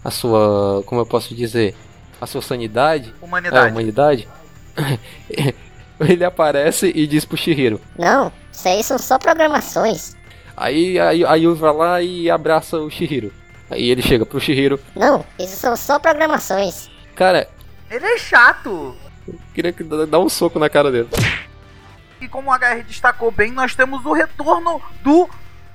[0.02, 0.82] a sua.
[0.86, 1.74] como eu posso dizer?
[2.20, 3.70] a sua sanidade, é, a humanidade.
[3.72, 4.28] humanidade,
[6.00, 7.78] ele aparece e diz pro Shihiro.
[7.98, 10.16] Não, isso aí são só programações.
[10.56, 13.30] Aí a, a Yu vai lá e abraça o Shihiro.
[13.70, 14.78] Aí ele chega pro Shihiro.
[14.94, 16.90] Não, isso são só programações.
[17.14, 17.48] Cara,
[17.90, 18.94] Ele é chato.
[19.26, 19.74] eu queria
[20.06, 21.08] dá um soco na cara dele.
[22.20, 25.28] E como o HR destacou bem, nós temos o retorno do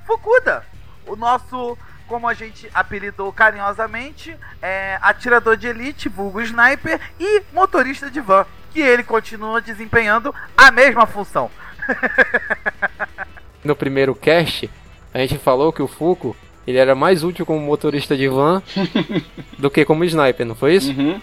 [0.05, 0.63] Fukuda.
[1.05, 8.09] O nosso, como a gente apelidou carinhosamente, é atirador de elite, vulgo sniper e motorista
[8.09, 8.45] de van.
[8.71, 11.49] Que ele continua desempenhando a mesma função.
[13.63, 14.69] No primeiro cast,
[15.13, 16.35] a gente falou que o Fuku
[16.69, 18.61] ele era mais útil como motorista de van
[19.57, 20.91] do que como sniper, não foi isso?
[20.91, 21.19] Uhum.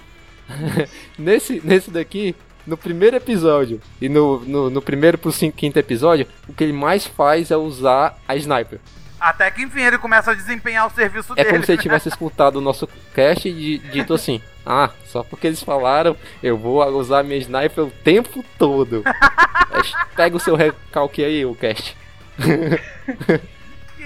[1.19, 2.35] Nesse, nesse daqui,
[2.67, 6.73] no primeiro episódio e no, no, no primeiro pro cinco, quinto episódio, o que ele
[6.73, 8.79] mais faz é usar a sniper.
[9.19, 11.51] Até que enfim ele começa a desempenhar o serviço É dele.
[11.51, 15.47] como se ele tivesse escutado o nosso cast e di- dito assim: Ah, só porque
[15.47, 19.03] eles falaram, eu vou usar minha sniper o tempo todo.
[19.07, 21.97] É, Pega o seu recalque aí, o cast.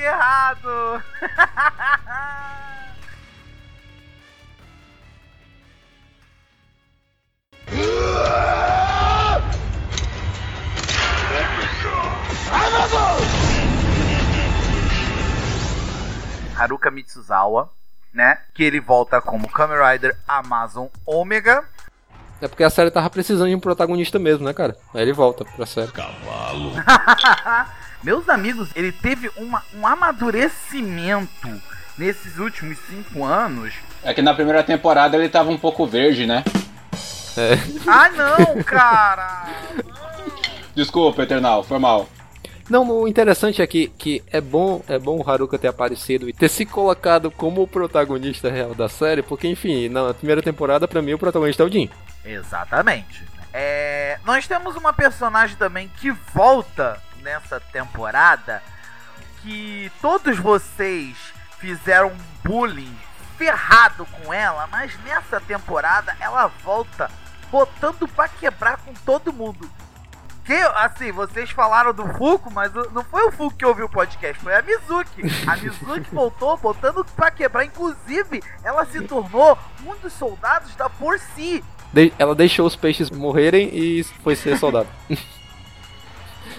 [0.01, 1.03] Que errado!
[16.57, 17.71] Haruka Mitsuzawa,
[18.15, 18.39] né?
[18.55, 21.63] Que ele volta como Kamen Rider Amazon Omega.
[22.41, 24.79] É porque a série tava precisando de um protagonista mesmo, né, cara?
[24.95, 25.93] Aí ele volta pra série.
[28.03, 31.49] Meus amigos, ele teve uma, um amadurecimento
[31.99, 33.75] nesses últimos cinco anos.
[34.03, 36.43] É que na primeira temporada ele tava um pouco verde, né?
[37.37, 37.59] É.
[37.87, 39.47] Ah, não, cara!
[40.75, 42.09] Desculpa, Eternal, foi mal.
[42.71, 46.33] Não, o interessante é que, que é bom é bom o Haruka ter aparecido e
[46.33, 51.03] ter se colocado como o protagonista real da série, porque enfim, na primeira temporada pra
[51.03, 51.91] mim o protagonista é o Jin.
[52.25, 53.25] Exatamente.
[53.53, 58.63] É, nós temos uma personagem também que volta nessa temporada
[59.43, 61.17] que todos vocês
[61.59, 62.13] fizeram
[62.45, 62.95] bullying
[63.39, 67.11] ferrado com ela, mas nessa temporada ela volta
[67.51, 69.71] botando pra quebrar com todo mundo.
[70.45, 74.43] Que, assim, vocês falaram do Fuku, mas não foi o Fuku que ouviu o podcast,
[74.43, 75.23] foi a Mizuki.
[75.47, 77.65] A Mizuki voltou botando pra quebrar.
[77.65, 79.57] Inclusive, ela se tornou
[79.87, 81.63] um dos soldados da Forci.
[81.93, 84.89] De- ela deixou os peixes morrerem e foi ser soldado.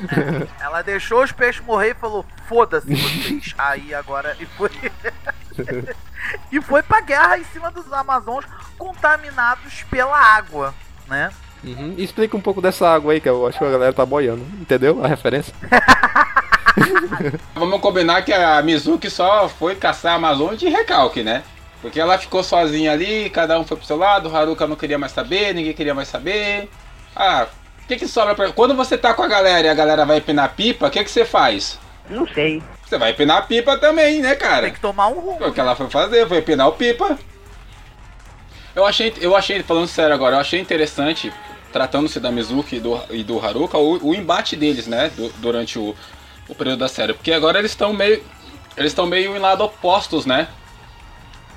[0.59, 3.53] Ela deixou os peixes morrer e falou: foda-se vocês.
[3.57, 4.35] Aí agora.
[4.39, 4.69] E foi.
[6.51, 8.45] e foi pra guerra em cima dos Amazons
[8.77, 10.73] contaminados pela água,
[11.07, 11.31] né?
[11.63, 11.93] Uhum.
[11.97, 14.43] Explica um pouco dessa água aí, que eu acho que a galera tá boiando.
[14.59, 15.53] Entendeu a referência?
[17.53, 21.43] Vamos combinar que a Mizuki só foi caçar a Amazônia de recalque, né?
[21.81, 24.97] Porque ela ficou sozinha ali, cada um foi pro seu lado, o Haruka não queria
[24.97, 26.69] mais saber, ninguém queria mais saber.
[27.15, 27.47] Ah,
[27.97, 28.51] que que sobra pra...
[28.51, 31.11] Quando você tá com a galera e a galera vai empinar pipa, o que que
[31.11, 31.77] você faz?
[32.09, 32.61] Não sei.
[32.85, 34.63] Você vai empinar a pipa também, né, cara?
[34.63, 35.37] Tem que tomar um rumo.
[35.37, 37.17] Foi o que ela foi fazer, foi empinar o pipa.
[38.75, 41.31] Eu achei, eu achei, falando sério agora, eu achei interessante,
[41.73, 45.77] tratando-se da Mizuki e do, e do Haruka, o, o embate deles, né, du- durante
[45.77, 45.93] o,
[46.47, 47.13] o período da série.
[47.13, 48.23] Porque agora eles estão meio.
[48.77, 50.47] Eles estão meio em lado opostos, né?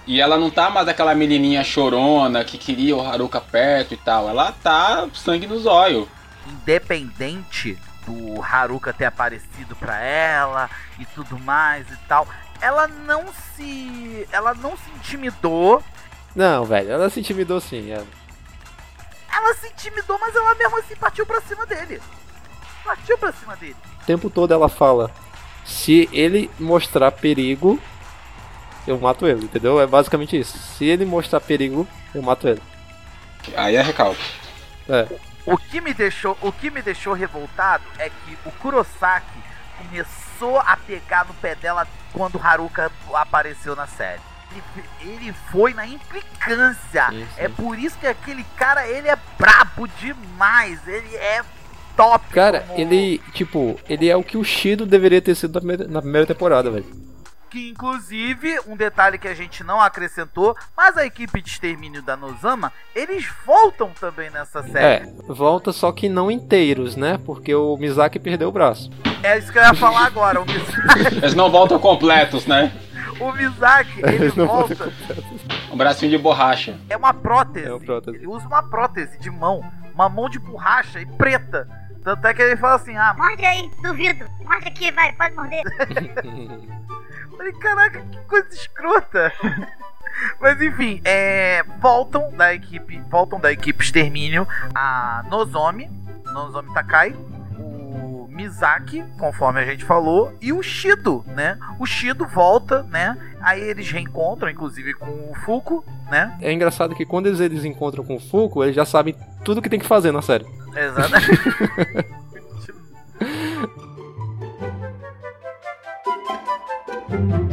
[0.06, 4.28] E ela não tá mais aquela menininha chorona que queria o Haruka perto e tal.
[4.28, 6.06] Ela tá sangue nos olhos.
[6.46, 12.26] Independente do Haruka ter aparecido pra ela e tudo mais e tal,
[12.60, 13.24] ela não
[13.56, 14.28] se.
[14.30, 15.82] Ela não se intimidou.
[16.34, 17.92] Não, velho, ela se intimidou sim.
[17.92, 18.02] é.
[19.32, 22.00] Ela se intimidou, mas ela mesmo assim partiu pra cima dele.
[22.84, 23.76] Partiu pra cima dele.
[24.02, 25.10] O tempo todo ela fala:
[25.64, 27.80] se ele mostrar perigo,
[28.86, 29.80] eu mato ele, entendeu?
[29.80, 30.58] É basicamente isso.
[30.58, 32.62] Se ele mostrar perigo, eu mato ele.
[33.56, 34.22] Aí é recalque.
[34.88, 35.08] É.
[35.46, 39.26] O que me deixou, o que me deixou revoltado é que o Kurosaki
[39.78, 44.20] começou a pegar no pé dela quando Haruka apareceu na série.
[45.02, 47.08] Ele, ele foi na implicância.
[47.10, 47.26] Sim, sim.
[47.36, 50.86] É por isso que aquele cara ele é brabo demais.
[50.86, 51.42] Ele é
[51.96, 52.24] top.
[52.32, 56.26] Cara, como- ele, tipo, ele é o que o Shido deveria ter sido na primeira
[56.26, 57.03] temporada, velho.
[57.54, 62.16] Que inclusive, um detalhe que a gente não acrescentou, mas a equipe de extermínio da
[62.16, 65.08] Nozama, eles voltam também nessa série.
[65.08, 67.16] É, volta só que não inteiros, né?
[67.24, 68.90] Porque o Mizaki perdeu o braço.
[69.22, 70.40] É, isso que eu ia falar agora.
[70.40, 72.72] O Mizaki, Eles não voltam completos, né?
[73.20, 74.92] o Mizaki ele Eles não volta.
[75.70, 76.76] Um bracinho de borracha.
[76.90, 77.68] É uma prótese.
[77.68, 78.16] É uma prótese.
[78.16, 79.62] Ele usa uma prótese de mão.
[79.94, 81.68] Uma mão de borracha e preta.
[82.04, 84.26] Tanto é que ele fala assim: ah, Morde aí, duvido.
[84.44, 85.62] Morde aqui, vai, pode morder.
[87.36, 89.32] Falei, caraca, que coisa escrota.
[90.38, 95.90] Mas enfim, é, voltam da equipe, voltam da equipe extermínio a Nozomi,
[96.26, 97.16] Nozomi Takai,
[98.34, 101.56] Mizaki, conforme a gente falou, e o Shido, né?
[101.78, 103.16] O Shido volta, né?
[103.40, 106.36] Aí eles reencontram, inclusive com o Fuku, né?
[106.40, 109.70] É engraçado que quando eles, eles encontram com o Fuku, eles já sabem tudo que
[109.70, 110.44] tem que fazer na série.
[110.74, 111.30] Exatamente.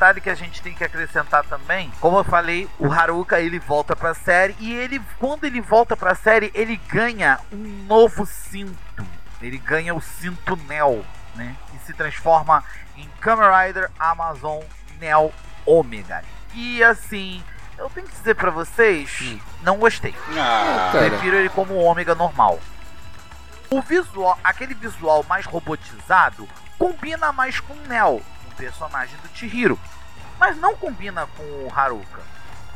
[0.00, 3.94] detalhe que a gente tem que acrescentar também, como eu falei, o Haruka ele volta
[3.94, 9.04] pra série e ele quando ele volta pra série, ele ganha um novo cinto.
[9.42, 11.54] Ele ganha o cinto Neo, né?
[11.74, 12.64] E se transforma
[12.96, 14.62] em Kamen Rider Amazon
[14.98, 15.30] Neo
[15.66, 16.24] Omega.
[16.54, 17.44] E assim,
[17.76, 20.14] eu tenho que dizer pra vocês, não gostei.
[20.34, 20.92] Ah.
[20.92, 22.58] Prefiro ele como Ômega normal.
[23.68, 29.78] O visual, aquele visual mais robotizado, combina mais com o Neo, o personagem do Chihiro.
[30.38, 32.20] Mas não combina com o Haruka.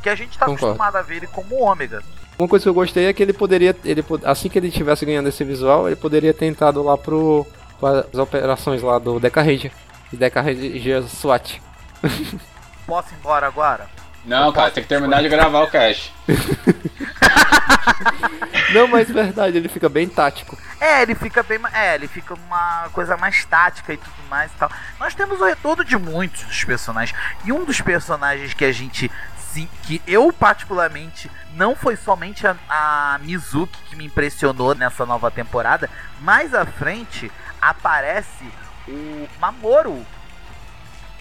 [0.01, 0.67] Que a gente tá Concordo.
[0.67, 2.03] acostumado a ver ele como Ômega.
[2.37, 5.29] Uma coisa que eu gostei é que ele poderia, ele, assim que ele tivesse ganhando
[5.29, 7.45] esse visual, ele poderia ter entrado lá pro
[7.79, 9.71] para as operações lá do Deca Ranger.
[10.11, 11.61] E Deca Ranger SWAT.
[12.85, 13.89] Posso ir embora agora?
[14.25, 16.13] Não, cara, tem que terminar de gravar o cast.
[18.73, 20.57] Não, mas verdade, ele fica bem tático.
[20.81, 21.59] É, ele fica bem.
[21.73, 24.69] É, ele fica uma coisa mais tática e tudo mais e tal.
[24.99, 27.17] Nós temos o retorno de muitos dos personagens.
[27.45, 29.11] E um dos personagens que a gente.
[29.37, 35.31] Sim, que eu particularmente não foi somente a, a Mizuki que me impressionou nessa nova
[35.31, 35.89] temporada.
[36.19, 38.43] Mais à frente aparece
[38.85, 40.05] o Mamoru.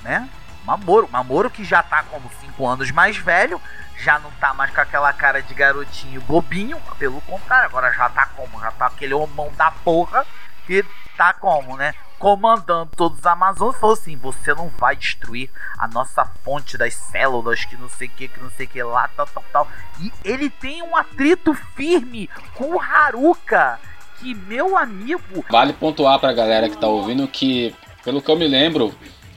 [0.02, 0.28] Né?
[0.64, 1.08] Mamoru.
[1.10, 3.60] Mamoru que já tá como 5 anos mais velho.
[3.98, 6.80] Já não tá mais com aquela cara de garotinho bobinho.
[6.98, 8.60] Pelo contrário, agora já tá como?
[8.60, 10.26] Já tá aquele homão da porra.
[10.66, 10.84] Que
[11.16, 11.94] tá como, né?
[12.18, 13.76] Comandando todos os Amazonas.
[13.76, 18.10] Falou assim: você não vai destruir a nossa fonte das células, que não sei o
[18.10, 19.68] que, que não sei o que lá, tal, tal, tal.
[20.00, 23.78] E ele tem um atrito firme com o Haruka.
[24.18, 25.44] Que meu amigo.
[25.50, 27.74] Vale pontuar pra galera que tá ouvindo que,
[28.04, 28.94] pelo que eu me lembro,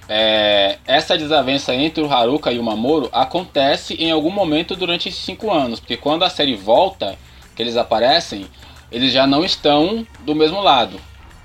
[0.10, 5.22] é, essa desavença entre o Haruka e o Mamoru acontece em algum momento durante esses
[5.22, 5.80] cinco anos.
[5.80, 7.18] Porque quando a série volta,
[7.56, 8.48] que eles aparecem,
[8.92, 11.00] eles já não estão do mesmo lado.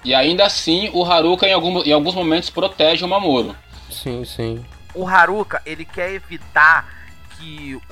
[0.05, 3.55] E ainda assim, o Haruka em, algum- em alguns momentos protege o Mamoru.
[3.90, 4.64] Sim, sim.
[4.94, 6.87] o Haruka ele quer evitar
[7.38, 7.83] que o-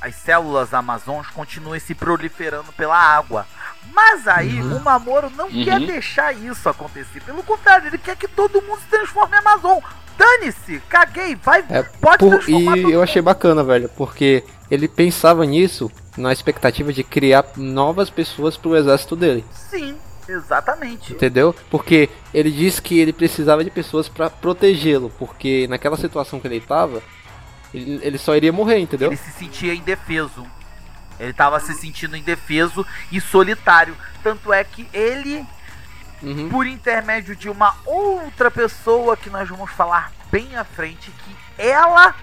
[0.00, 3.46] as células amazons continuem se proliferando pela água.
[3.92, 5.64] Mas aí o Mamoru não Uhum.
[5.64, 7.20] quer deixar isso acontecer.
[7.22, 9.78] Pelo contrário, ele quer que todo mundo se transforme em Amazon.
[10.16, 15.90] Dane-se, caguei, vai, É, pode Por- e eu achei bacana, velho, porque ele pensava nisso
[16.16, 19.44] na expectativa de criar novas pessoas pro exército dele.
[19.50, 19.96] Sim,
[20.28, 21.12] exatamente.
[21.14, 21.54] Entendeu?
[21.70, 26.60] Porque ele disse que ele precisava de pessoas pra protegê-lo, porque naquela situação que ele
[26.60, 27.02] tava,
[27.72, 29.08] ele, ele só iria morrer, entendeu?
[29.08, 30.46] Ele se sentia indefeso.
[31.20, 33.96] Ele tava se sentindo indefeso e solitário.
[34.22, 35.46] Tanto é que ele
[36.22, 36.50] Uhum.
[36.50, 42.14] por intermédio de uma outra pessoa que nós vamos falar bem à frente, que ela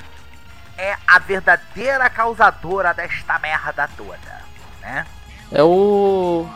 [0.77, 4.41] é a verdadeira causadora desta merda toda,
[4.81, 5.05] né?
[5.51, 6.47] É o.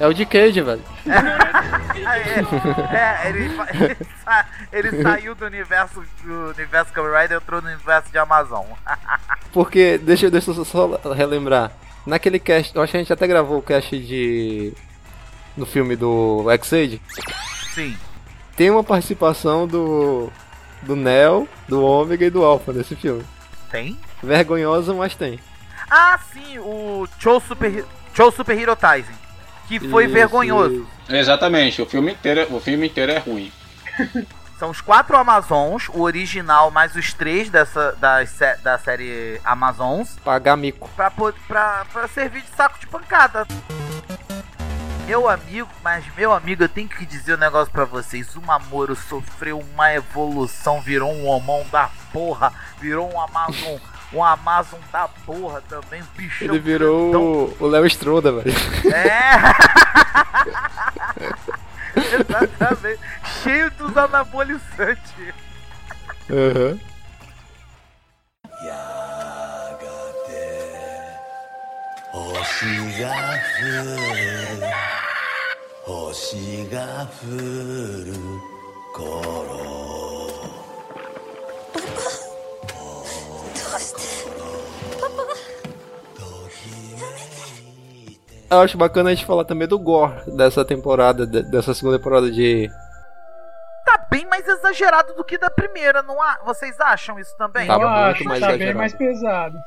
[0.00, 0.82] É o de Cage, velho.
[1.06, 3.44] é, é, ele,
[3.84, 8.18] ele, sa- ele saiu do universo do universo Kamen Rider e entrou no universo de
[8.18, 8.64] Amazon.
[9.52, 11.72] Porque, deixa, eu- deixa eu só relembrar.
[12.06, 14.72] Naquele cast, eu acho que a gente até gravou o cast de.
[15.56, 17.02] No filme do X-Aid.
[17.74, 17.96] Sim.
[18.56, 20.30] Tem uma participação do.
[20.80, 23.24] Do Neo, do Ômega e do Alpha nesse filme.
[23.68, 23.98] Tem?
[24.22, 25.40] Vergonhosa, mas tem.
[25.90, 27.84] Ah, sim, o Cho Super,
[28.14, 29.12] Cho Super Hero Taisen.
[29.68, 30.74] Que foi Isso, vergonhoso.
[31.08, 31.14] isso.
[31.16, 33.52] Exatamente, o filme inteiro, o filme inteiro é ruim.
[34.58, 38.18] São os quatro Amazons, o original mais os três dessa, da,
[38.62, 40.88] da série Amazons, Pagar mico.
[40.96, 43.46] pra, pra, pra servir de saco de pancada.
[45.06, 48.34] Meu amigo, mas meu amigo, eu tenho que dizer um negócio pra vocês.
[48.36, 53.76] O Mamoro sofreu uma evolução, virou um homão da porra, virou um Amazon,
[54.12, 56.48] um Amazon da porra também, um bichão.
[56.48, 57.56] Ele virou grandão.
[57.60, 58.54] o Léo Stronda, velho.
[58.92, 59.32] É!
[62.20, 63.00] Exatamente.
[63.42, 65.12] Cheio dos anabolizantes.
[66.30, 66.78] Uhum.
[81.78, 82.18] Papá.
[88.50, 92.30] Eu acho bacana a gente falar também do gore dessa temporada, de- dessa segunda temporada
[92.30, 92.70] de.
[93.84, 96.38] Tá bem mais exagerado do que da primeira, não há?
[96.44, 97.66] Vocês acham isso também?
[97.66, 98.78] Tava eu muito acho, mais tá bem exagerado.
[98.78, 99.58] mais pesado.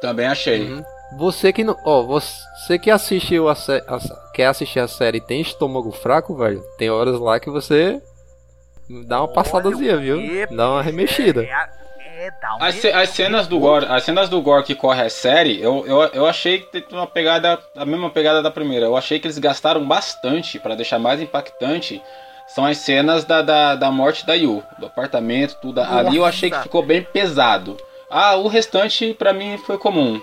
[0.00, 0.72] Também achei.
[0.72, 0.84] Uhum.
[1.18, 1.76] Você que não.
[1.84, 3.98] Ó, você que assistiu a, sé- a
[4.32, 8.02] quer assistir a série e tem estômago fraco, velho, tem horas lá que você
[9.06, 10.18] dá uma passadazinha, viu?
[10.56, 11.44] Dá uma remexida.
[11.44, 11.68] É,
[12.26, 15.60] é, As, ce- as cenas do gore, as cenas do gore que corre a série,
[15.60, 18.86] eu, eu, eu achei que tem uma pegada, a mesma pegada da primeira.
[18.86, 22.02] Eu achei que eles gastaram bastante pra deixar mais impactante.
[22.46, 25.80] São as cenas da, da, da morte da Yu, do apartamento, tudo.
[25.80, 26.64] Ali eu achei que Nossa.
[26.68, 27.76] ficou bem pesado.
[28.10, 30.20] Ah, o restante pra mim foi comum.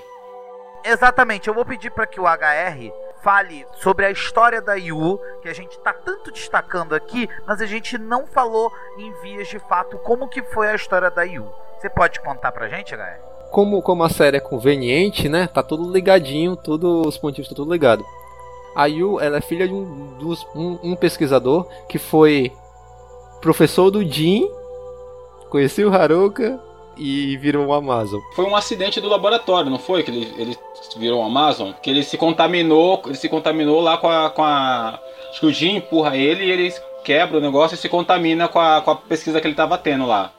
[0.84, 2.91] Exatamente, eu vou pedir para que o HR
[3.24, 7.68] fale sobre a história da Yu, que a gente tá tanto destacando aqui, mas a
[7.68, 11.47] gente não falou em vias de fato como que foi a história da Yu.
[11.82, 13.17] Você pode contar pra gente, HR?
[13.49, 15.47] Como, como a série é conveniente, né?
[15.47, 18.05] Tá tudo ligadinho, tudo, os pontinhos estão tudo ligado.
[18.75, 22.51] A Yu, ela é filha de um, dos, um, um pesquisador que foi
[23.41, 24.47] professor do Jin,
[25.49, 26.59] conhecia o Haruka
[26.95, 28.19] e virou um Amazon.
[28.36, 30.03] Foi um acidente do laboratório, não foi?
[30.03, 30.57] Que ele, ele
[30.97, 31.71] virou um Amazon?
[31.82, 34.29] Que ele se contaminou, ele se contaminou lá com a.
[34.29, 34.99] Com a
[35.32, 36.71] acho que o Jim empurra ele e ele
[37.03, 40.05] quebra o negócio e se contamina com a, com a pesquisa que ele estava tendo
[40.05, 40.32] lá.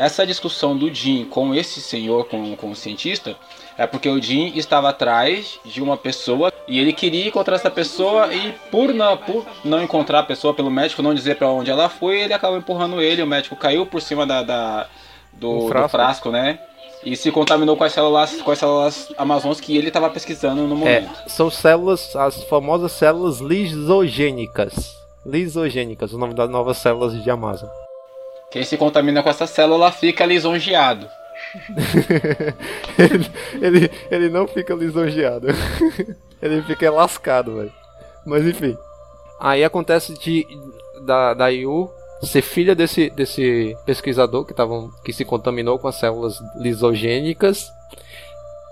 [0.00, 3.36] Essa discussão do Jim com esse senhor, com, com o cientista,
[3.76, 8.32] é porque o Jim estava atrás de uma pessoa e ele queria encontrar essa pessoa
[8.32, 11.88] e por não, por não encontrar a pessoa pelo médico, não dizer para onde ela
[11.90, 14.86] foi, ele acabou empurrando ele, o médico caiu por cima da, da-
[15.34, 15.88] do, Um do frasco.
[15.90, 16.58] frasco, né?
[17.04, 20.74] E se contaminou com as células, com as células amazônicas que ele estava pesquisando no
[20.86, 21.10] É, momento.
[21.28, 24.94] são células, as famosas células lisogênicas.
[25.26, 27.68] Lisogênicas, o nome das novas células de Amazon.
[28.50, 31.08] Quem se contamina com essa célula fica lisonjeado.
[32.98, 33.30] ele,
[33.60, 35.48] ele, ele não fica lisonjeado.
[36.42, 37.72] ele fica lascado, velho.
[38.26, 38.76] Mas enfim.
[39.38, 40.46] Aí acontece de
[41.06, 41.90] da, da Yu
[42.22, 47.70] ser filha desse, desse pesquisador que, tavam, que se contaminou com as células lisogênicas.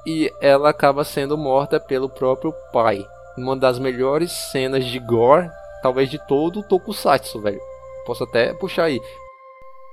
[0.06, 3.06] E ela acaba sendo morta pelo próprio pai.
[3.36, 5.50] Uma das melhores cenas de gore,
[5.82, 7.60] talvez de todo o Tokusatsu, velho.
[8.04, 9.00] Posso até puxar aí.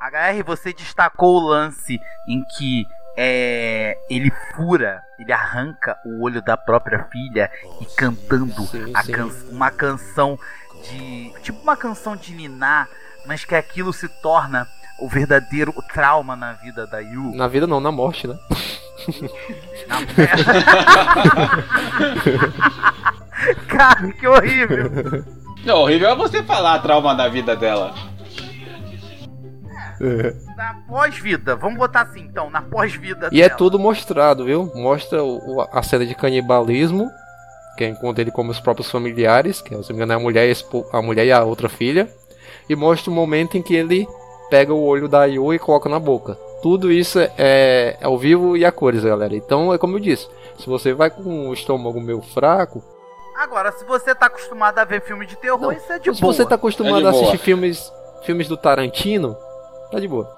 [0.02, 2.86] HR, você destacou o lance em que
[3.18, 7.50] é, ele fura, ele arranca o olho da própria filha
[7.82, 9.12] e cantando Sim, a sim.
[9.14, 10.38] can- uma canção
[10.84, 11.34] de.
[11.42, 12.88] Tipo uma canção de Niná,
[13.26, 14.68] mas que aquilo se torna
[15.00, 17.34] o verdadeiro trauma na vida da Yu.
[17.36, 18.38] Na vida não, na morte, né?
[19.88, 19.98] Na...
[23.68, 25.24] Cara, que horrível!
[25.66, 27.94] Não, horrível é você falar trauma da vida dela.
[30.58, 33.58] Na pós-vida, vamos botar assim então, na pós-vida E é dela.
[33.58, 34.72] tudo mostrado, viu?
[34.76, 37.10] Mostra o- o- a cena de canibalismo,
[37.78, 40.50] que encontra ele como os próprios familiares, que se não me engano é a mulher,
[40.50, 40.56] e
[40.94, 42.10] a mulher e a outra filha.
[42.70, 44.08] E mostra o momento em que ele
[44.50, 46.36] pega o olho da Yu e coloca na boca.
[46.62, 49.36] Tudo isso é, é ao vivo e a cores, galera.
[49.36, 50.28] Então é como eu disse,
[50.58, 52.84] se você vai com o estômago meio fraco,
[53.38, 56.22] Agora, se você tá acostumado a ver filme de terror, Não, isso é de se
[56.22, 56.32] boa.
[56.34, 57.92] você tá acostumado É a assistir filmes,
[58.24, 59.36] filmes do Tarantino,
[59.96, 60.30] tá de boa.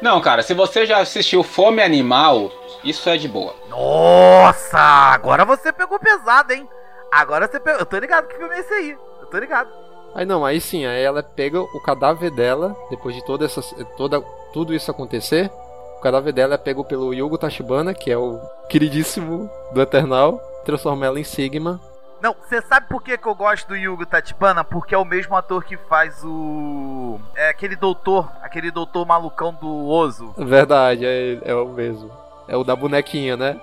[0.00, 2.50] Não, cara, se você já assistiu Fome Animal,
[2.82, 3.54] isso é de boa.
[3.68, 6.68] Nossa, agora você pegou pesado, hein?
[7.10, 7.80] Agora você pegou.
[7.80, 8.96] Eu tô ligado que filme é esse aí.
[9.20, 9.70] Eu tô ligado.
[10.14, 13.62] Aí não, aí sim, aí ela pega o cadáver dela, depois de toda essa,
[13.96, 14.20] toda,
[14.52, 15.50] tudo isso acontecer,
[15.96, 18.38] o cadáver dela é pego pelo Yugo Tachibana, que é o
[18.68, 21.80] queridíssimo do Eternal, transforma ela em Sigma.
[22.22, 24.62] Não, você sabe por que, que eu gosto do Yugo Tatibana?
[24.62, 27.20] Porque é o mesmo ator que faz o.
[27.34, 30.32] É aquele doutor, aquele doutor malucão do Ozo.
[30.38, 32.16] Verdade, é, é o mesmo.
[32.46, 33.60] É o da bonequinha, né?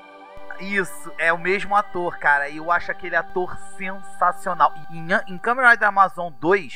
[0.59, 2.49] Isso, é o mesmo ator, cara.
[2.49, 4.73] E eu acho aquele ator sensacional.
[4.91, 6.73] E Em, em Kamen Rider Amazon 2,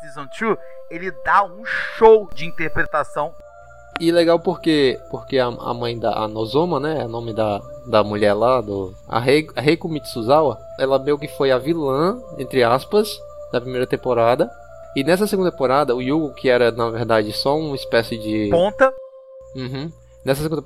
[0.00, 0.58] Season 2,
[0.90, 3.32] ele dá um show de interpretação.
[4.00, 7.60] E legal porque porque a, a mãe da a Nozoma, né, é o nome da,
[7.86, 12.18] da mulher lá, do a, Rei, a Reiko Mitsuzawa, ela meio que foi a vilã,
[12.38, 13.20] entre aspas,
[13.52, 14.50] da primeira temporada.
[14.96, 18.90] E nessa segunda temporada, o Yugo, que era na verdade só uma espécie de Ponta.
[19.54, 19.92] Uhum.
[20.24, 20.62] Nessa segunda,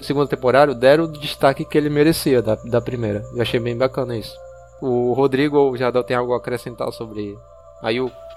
[0.00, 3.22] segunda temporada, deram o destaque que ele merecia da, da primeira.
[3.34, 4.36] Eu achei bem bacana isso.
[4.82, 7.38] O Rodrigo ou o tem algo a acrescentar sobre
[7.82, 8.28] a Yuko?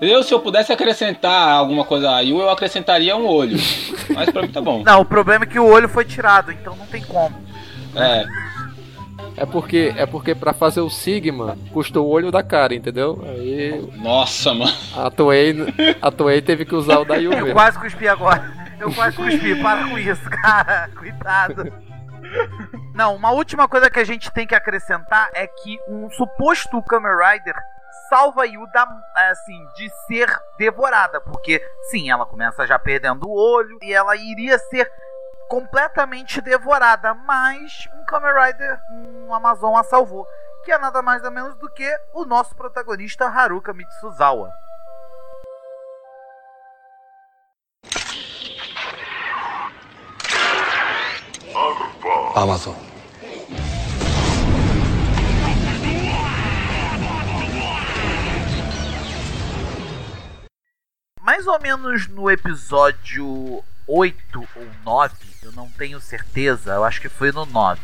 [0.00, 3.56] Eu, se eu pudesse acrescentar alguma coisa a Yu, eu acrescentaria um olho.
[4.14, 4.82] Mas pra mim tá bom.
[4.84, 7.34] Não, o problema é que o olho foi tirado, então não tem como.
[7.94, 8.26] É,
[9.38, 13.22] É porque é porque para fazer o Sigma custou o olho da cara, entendeu?
[13.26, 14.72] Aí nossa, mano.
[14.94, 15.54] a Toei,
[16.00, 18.66] a Toei teve que usar o da Yu Eu quase cuspi agora.
[18.78, 20.90] Eu quase cuspi, para com isso, cara.
[20.94, 21.72] Cuidado.
[22.94, 27.12] Não, uma última coisa que a gente tem que acrescentar é que um suposto Kamen
[27.12, 27.54] Rider
[28.08, 28.88] salva a Yu da,
[29.30, 30.28] assim, de ser
[30.58, 31.20] devorada.
[31.20, 34.90] Porque, sim, ela começa já perdendo o olho e ela iria ser
[35.48, 37.14] completamente devorada.
[37.14, 40.26] Mas um Kamen Rider, um Amazon a salvou.
[40.64, 44.50] Que é nada mais nada menos do que o nosso protagonista Haruka Mitsuzawa.
[52.34, 52.95] Amazon.
[61.26, 65.12] Mais ou menos no episódio 8 ou 9,
[65.42, 67.80] eu não tenho certeza, eu acho que foi no 9.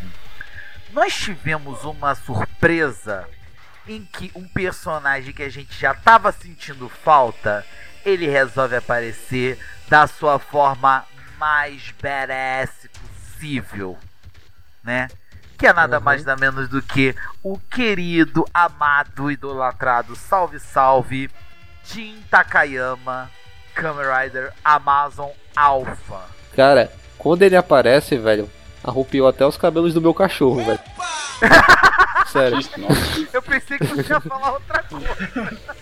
[0.93, 3.29] Nós tivemos uma surpresa
[3.89, 7.67] em que um personagem que a gente já estava sentindo falta,
[8.05, 11.05] ele resolve aparecer da sua forma
[11.37, 13.99] mais badass possível,
[14.85, 15.09] né?
[15.59, 16.05] Que é nada Uhum.
[16.05, 17.13] mais nada menos do que
[17.43, 21.29] o querido, amado, idolatrado, salve salve,
[21.85, 23.31] Jin Takayama,
[23.75, 26.21] Kamen Rider Amazon Alpha.
[26.55, 28.51] Cara, quando ele aparece, velho,
[28.85, 30.81] arrupiou até os cabelos do meu cachorro, velho.
[32.33, 32.59] Sério.
[33.33, 35.07] Eu pensei que você ia falar outra coisa.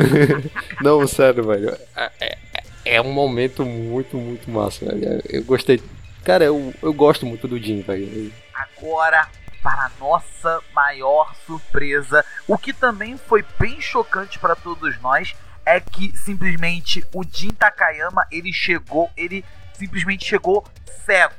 [0.83, 1.77] Não, sério, velho.
[1.97, 2.39] É, é-
[2.83, 5.23] é um momento muito, muito massa, velho.
[5.29, 5.81] Eu gostei.
[6.25, 8.33] Cara, eu, eu gosto muito do Jim, velho.
[8.55, 9.29] Agora,
[9.63, 15.37] para nossa maior surpresa, o que também foi bem chocante para todos nós
[15.67, 19.45] é que simplesmente o Jin Takayama ele chegou, ele
[19.75, 20.65] simplesmente chegou
[21.07, 21.35] cego.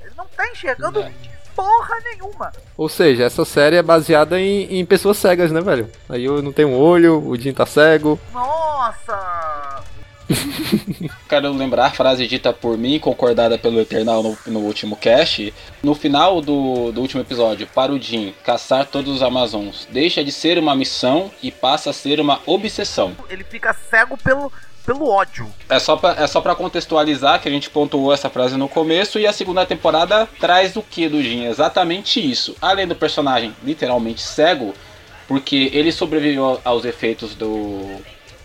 [0.00, 1.12] Ele não tá enxergando É.
[1.54, 2.52] porra nenhuma.
[2.76, 5.88] Ou seja, essa série é baseada em, em pessoas cegas, né, velho?
[6.08, 8.18] Aí eu não tenho um olho, o Jim tá cego.
[8.32, 9.82] Nossa!
[11.28, 15.52] Quero lembrar a frase dita por mim, concordada pelo Eternal no, no último cast.
[15.82, 20.32] No final do, do último episódio, para o Jin caçar todos os Amazons, deixa de
[20.32, 23.16] ser uma missão e passa a ser uma obsessão.
[23.28, 24.52] Ele fica cego pelo,
[24.84, 25.46] pelo ódio.
[25.68, 29.18] É só, pra, é só pra contextualizar que a gente pontuou essa frase no começo
[29.18, 31.46] e a segunda temporada traz o que do Jin?
[31.46, 32.56] Exatamente isso.
[32.60, 34.74] Além do personagem literalmente cego,
[35.26, 37.96] porque ele sobreviveu aos efeitos do,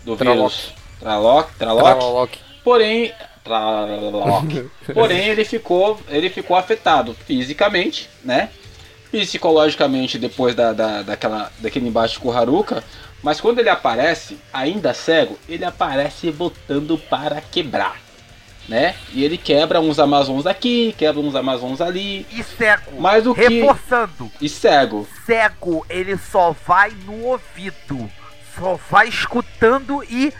[0.04, 2.30] do vírus Traloc, Traloc, Tralaloc.
[2.62, 4.70] porém Traloc.
[4.94, 8.50] porém ele ficou ele ficou afetado fisicamente, né?
[9.10, 12.84] Psicologicamente depois da, da, daquela, daquele embate com o Haruka,
[13.22, 17.96] mas quando ele aparece, ainda cego, ele aparece botando para quebrar,
[18.68, 18.94] né?
[19.12, 23.00] E ele quebra uns Amazons aqui, quebra uns Amazons ali, E cego.
[23.00, 24.30] mais do que Reforçando.
[24.40, 25.08] e cego.
[25.26, 28.08] Cego, ele só vai no ouvido.
[28.56, 30.32] Só vai escutando e.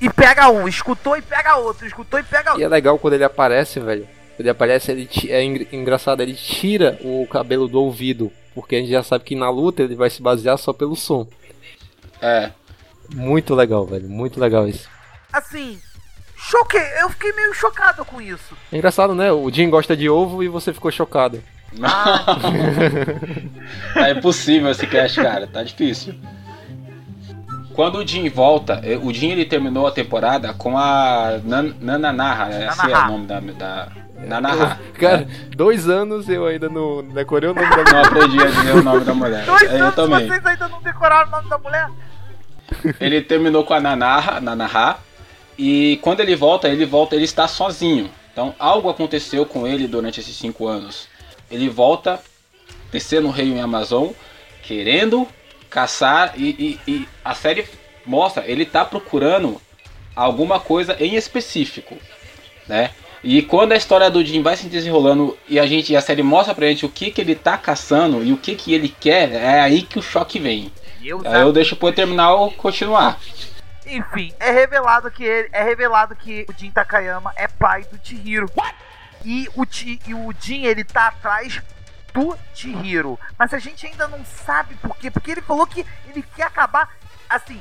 [0.00, 0.68] E pega um.
[0.68, 1.86] Escutou e pega outro.
[1.86, 2.64] Escutou e pega E outro.
[2.64, 4.06] é legal quando ele aparece, velho.
[4.38, 8.30] Ele aparece, ele é engra- engraçado, ele tira o cabelo do ouvido.
[8.54, 11.26] Porque a gente já sabe que na luta ele vai se basear só pelo som.
[12.22, 12.50] É,
[13.14, 14.08] Muito legal, velho.
[14.08, 14.88] Muito legal isso.
[15.32, 15.78] Assim.
[16.36, 16.80] Choquei.
[17.00, 18.56] Eu fiquei meio chocado com isso.
[18.72, 19.32] É engraçado, né?
[19.32, 21.42] O Jim gosta de ovo e você ficou chocado.
[23.96, 26.14] é impossível esse cast, cara, tá difícil.
[27.78, 32.46] Quando o Jin volta, eh, o Jin ele terminou a temporada com a Nan- Nananaha,
[32.46, 32.66] né?
[32.66, 33.08] Esse é Nanaha.
[33.08, 33.38] o nome da.
[33.40, 34.80] da Nanaha.
[34.98, 35.26] Cara, né?
[35.54, 39.04] dois anos eu ainda não decorei o nome da Não aprendi a dizer o nome
[39.04, 39.44] da mulher.
[39.46, 40.26] Dois É, Eu anos também.
[40.26, 41.88] vocês ainda não decoraram o nome da mulher?
[42.98, 44.98] Ele terminou com a Nanaha, Nanaha,
[45.56, 48.10] e quando ele volta, ele volta, ele está sozinho.
[48.32, 51.06] Então algo aconteceu com ele durante esses cinco anos.
[51.48, 52.18] Ele volta,
[52.90, 54.08] descendo o rio em Amazon,
[54.64, 55.28] querendo
[55.70, 57.66] caçar e, e- e a série
[58.04, 59.60] mostra, ele tá procurando
[60.16, 61.96] alguma coisa em específico,
[62.66, 62.90] né?
[63.22, 66.22] E quando a história do Jim vai se desenrolando e a gente e a série
[66.22, 69.32] mostra pra gente o que que ele tá caçando e o que que ele quer,
[69.32, 70.72] é aí que o choque vem.
[71.04, 73.18] Eu, Aí eu deixo pro Eternal continuar.
[73.86, 78.48] Enfim, é revelado que ele é revelado que o Jin Takayama é pai do Chihiro.
[79.24, 81.60] E o, Chi, e o Jin ele tá atrás
[82.18, 83.18] do Chihiro.
[83.38, 86.90] Mas a gente ainda não sabe por quê, porque ele falou que ele quer acabar
[87.28, 87.60] assim,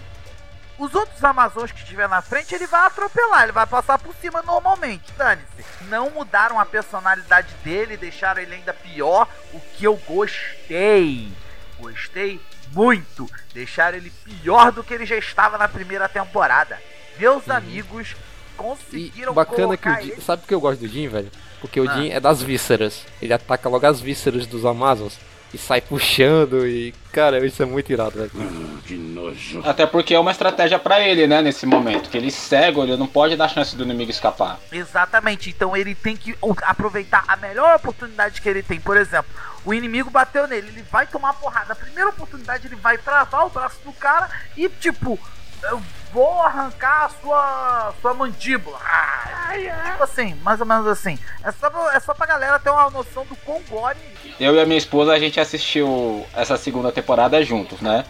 [0.77, 4.41] os outros Amazons que estiver na frente, ele vai atropelar, ele vai passar por cima
[4.43, 5.65] normalmente, dane-se.
[5.85, 11.31] Não mudaram a personalidade dele, deixaram ele ainda pior, o que eu gostei.
[11.79, 12.39] Gostei
[12.71, 13.29] muito.
[13.53, 16.79] Deixaram ele pior do que ele já estava na primeira temporada.
[17.17, 18.15] Meus amigos
[18.55, 20.21] conseguiram E bacana que o ele...
[20.21, 21.31] sabe por que eu gosto do Jin, velho?
[21.61, 21.93] Porque o Ah.
[21.95, 23.03] Jin é das vísceras.
[23.21, 25.17] Ele ataca logo as vísceras dos Amazons
[25.53, 28.31] e sai puxando e cara, isso é muito irado, velho.
[29.63, 32.09] Até porque é uma estratégia pra ele, né, nesse momento.
[32.09, 34.59] Que ele cego, ele não pode dar chance do inimigo escapar.
[34.71, 38.79] Exatamente, então ele tem que aproveitar a melhor oportunidade que ele tem.
[38.79, 39.31] Por exemplo,
[39.65, 41.73] o inimigo bateu nele, ele vai tomar porrada.
[41.73, 45.19] A primeira oportunidade ele vai travar o braço do cara e tipo,
[46.13, 48.79] vou arrancar a sua, sua mandíbula.
[48.83, 49.53] Ah,
[49.91, 51.17] tipo assim, mais ou menos assim.
[51.43, 53.97] É só, pra, é só pra galera ter uma noção do quão gore
[54.39, 58.05] Eu e a minha esposa, a gente assistiu essa segunda temporada juntos, né?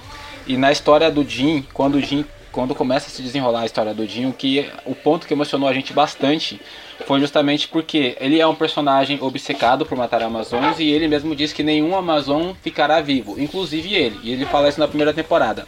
[0.45, 3.93] E na história do Jin, quando o Jin, quando começa a se desenrolar a história
[3.93, 6.61] do Jin, o que o ponto que emocionou a gente bastante
[7.05, 11.53] foi justamente porque ele é um personagem obcecado por matar Amazons e ele mesmo diz
[11.53, 14.19] que nenhum Amazon ficará vivo, inclusive ele.
[14.23, 15.67] E ele fala isso na primeira temporada.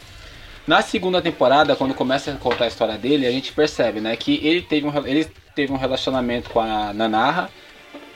[0.66, 4.40] Na segunda temporada, quando começa a contar a história dele, a gente percebe, né, que
[4.46, 7.50] ele teve um, ele teve um relacionamento com a Nanaha,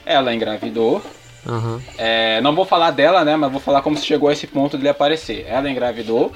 [0.05, 1.01] ela engravidou,
[1.47, 1.81] Aham.
[1.97, 3.35] é, não vou falar dela, né?
[3.35, 5.45] Mas vou falar como se chegou a esse ponto dele aparecer.
[5.47, 6.31] Ela engravidou.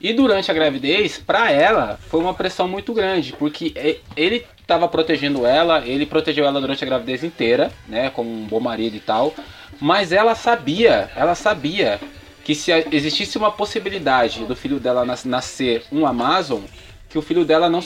[0.00, 3.34] E durante a gravidez, pra ela, foi uma pressão muito grande.
[3.38, 3.74] Porque
[4.16, 8.10] ele estava protegendo ela, ele protegeu ela durante a gravidez inteira, né?
[8.10, 9.34] Como um bom marido e tal.
[9.80, 12.00] Mas ela sabia, ela sabia
[12.44, 16.60] que se existisse uma possibilidade do filho dela nas- nascer um Amazon,
[17.08, 17.80] que o filho dela não,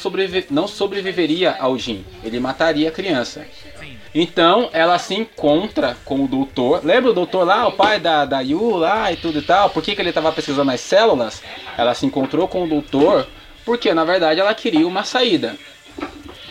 [0.51, 2.05] não sobreviveria ao Jin.
[2.23, 3.47] Ele mataria a criança.
[4.15, 6.85] Então ela se encontra com o doutor.
[6.85, 9.71] Lembra o doutor lá, o pai da, da Yu lá e tudo e tal?
[9.71, 11.43] Por que, que ele estava pesquisando as células?
[11.77, 13.27] Ela se encontrou com o doutor
[13.65, 15.57] porque na verdade ela queria uma saída.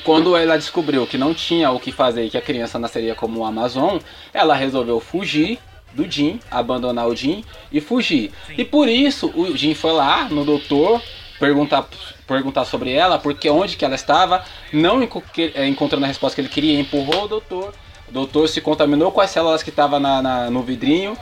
[0.04, 3.40] Quando ela descobriu que não tinha o que fazer e que a criança nasceria como
[3.40, 4.00] um Amazon,
[4.34, 5.60] ela resolveu fugir
[5.94, 8.32] do Jin, abandonar o Jin e fugir.
[8.58, 11.02] E por isso o Jin foi lá no doutor
[11.40, 11.86] perguntar,
[12.28, 16.50] perguntar sobre ela, porque onde que ela estava, não eh, encontrando a resposta que ele
[16.50, 17.74] queria, empurrou o doutor.
[18.08, 21.18] O doutor se contaminou com as células que estavam na, na- no vidrinho.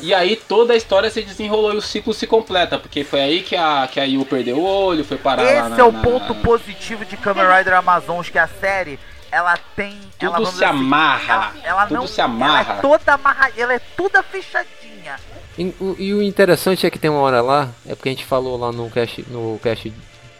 [0.00, 3.40] E aí toda a história se desenrolou e o ciclo se completa, porque foi aí
[3.42, 5.92] que a, que a Yu perdeu o olho, foi parar lá Esse na, é o
[5.92, 8.98] na- ponto positivo de Kamen Rider Amazons, que a série,
[9.32, 9.98] ela tem...
[10.18, 12.60] Tudo ela, se assim, amarra, ela, ela tudo não, se amarra.
[12.74, 15.18] Ela é toda amarra, ela é toda fechadinha.
[15.58, 18.24] E, o- e o interessante é que tem uma hora lá, é porque a gente
[18.26, 19.92] falou lá no cast, no cast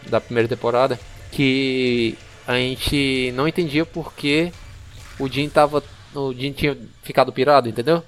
[0.07, 0.99] da primeira temporada,
[1.31, 2.15] que
[2.47, 4.51] a gente não entendia porque
[5.19, 5.83] o Jin tava.
[6.13, 8.03] O Jin tinha ficado pirado, entendeu?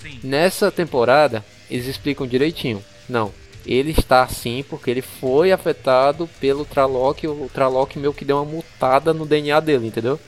[0.00, 0.20] Sim.
[0.22, 2.84] Nessa temporada, eles explicam direitinho.
[3.08, 3.32] Não.
[3.66, 7.24] Ele está assim porque ele foi afetado pelo Traloc.
[7.24, 10.20] O Traloc meio que deu uma mutada no DNA dele, entendeu?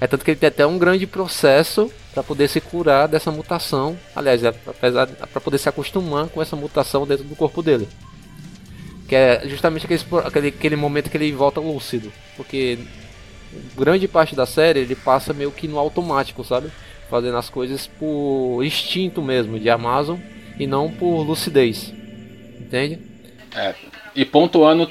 [0.00, 3.98] É tanto que ele tem até um grande processo para poder se curar dessa mutação.
[4.14, 7.86] Aliás, é, apesar para poder se acostumar com essa mutação dentro do corpo dele.
[9.06, 12.10] Que é justamente aquele, aquele, aquele momento que ele volta lúcido.
[12.36, 12.78] Porque
[13.76, 16.70] grande parte da série ele passa meio que no automático, sabe?
[17.10, 20.18] Fazendo as coisas por instinto mesmo, de Amazon,
[20.58, 21.94] e não por lucidez.
[22.66, 23.00] Entende?
[23.54, 23.74] É,
[24.14, 24.90] e pontuando,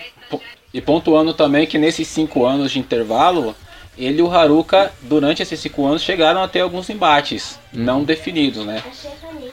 [0.74, 3.54] e pontuando também que nesses cinco anos de intervalo,
[3.98, 8.66] ele e o Haruka, durante esses cinco anos, chegaram a ter alguns embates não definidos,
[8.66, 8.82] né?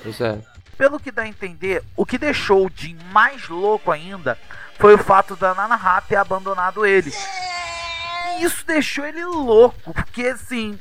[0.02, 0.38] Pois é.
[0.78, 4.38] Pelo que dá a entender, o que deixou o Jin mais louco ainda
[4.78, 7.12] foi o fato da Nana ter abandonado ele.
[8.38, 10.78] E isso deixou ele louco, porque assim,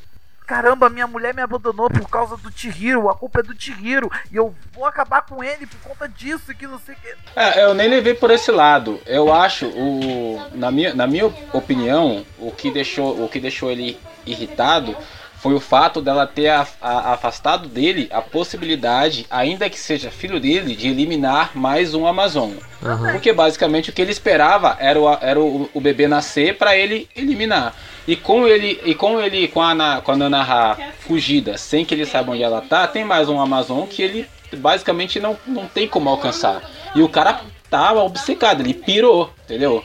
[0.52, 4.36] caramba, minha mulher me abandonou por causa do Chihiro, a culpa é do Chihiro, e
[4.36, 7.39] eu vou acabar com ele por conta disso, que não sei o que.
[7.39, 8.99] É, eu nem levei por esse lado.
[9.06, 13.97] Eu acho, o, na, minha, na minha opinião, o que deixou, o que deixou ele
[14.26, 14.93] irritado
[15.41, 20.39] foi o fato dela ter a- a- afastado dele a possibilidade, ainda que seja filho
[20.39, 22.51] dele, de eliminar mais um Amazon.
[22.83, 23.11] Aham.
[23.13, 27.09] Porque basicamente o que ele esperava era o, era o, o bebê nascer para ele
[27.15, 27.75] eliminar.
[28.07, 31.93] E com ele e com ele com a, Na- com a Nanaha fugida, sem que
[31.95, 34.27] ele saiba onde ela tá, tem mais um Amazon que ele
[34.57, 36.61] basicamente não, não tem como alcançar.
[36.95, 39.83] E o cara tava obcecado, ele pirou, entendeu?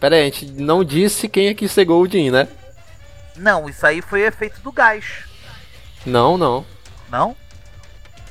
[0.00, 2.48] Pera aí, a gente não disse quem é que cegou o Jin, né?
[3.36, 5.04] Não, isso aí foi efeito do gás.
[6.04, 6.64] Não, não.
[7.10, 7.36] Não?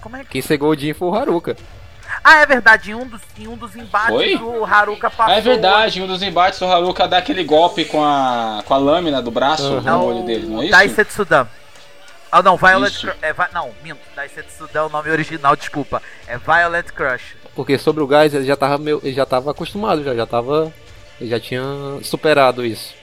[0.01, 0.29] Como é que.
[0.31, 1.55] Quem cegou o Jin foi o Haruka.
[2.23, 5.33] Ah, é verdade, em um dos, em um dos embates o Haruka passou.
[5.33, 8.73] Ah, é verdade, em um dos embates o Haruka dá aquele golpe com a, com
[8.73, 9.81] a lâmina do braço Uhum.
[9.81, 10.71] No olho dele, não é isso?
[10.71, 11.47] Daisetsudan.
[12.31, 12.99] Ah, não, Violet.
[12.99, 13.15] Crush.
[13.21, 13.99] É, Vi- não, minto.
[14.15, 16.01] Daisetsudan é o nome original, desculpa.
[16.27, 17.35] É Violet Crush.
[17.55, 20.71] Porque sobre o gás ele já tava, meio, ele já tava acostumado, já, já tava.
[21.19, 21.61] Ele já tinha
[22.03, 22.93] superado isso.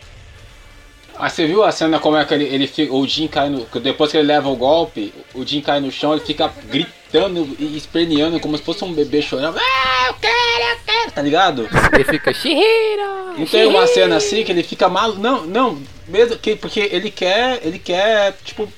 [1.22, 3.64] Ah, você viu a cena como é que ele, ele fica, o Jin cai no.
[3.80, 7.76] Depois que ele leva o golpe, o Jin cai no chão, ele fica gritando e
[7.76, 9.56] esperneando como se fosse um bebê chorando.
[9.56, 11.68] Ah, eu quero, eu quero, tá ligado?
[11.92, 13.38] Ele fica Shihiro!
[13.38, 15.14] Não tem uma cena assim que ele fica mal.
[15.14, 16.56] Não, não, mesmo que.
[16.56, 17.60] Porque ele quer.
[17.64, 18.68] Ele quer, tipo.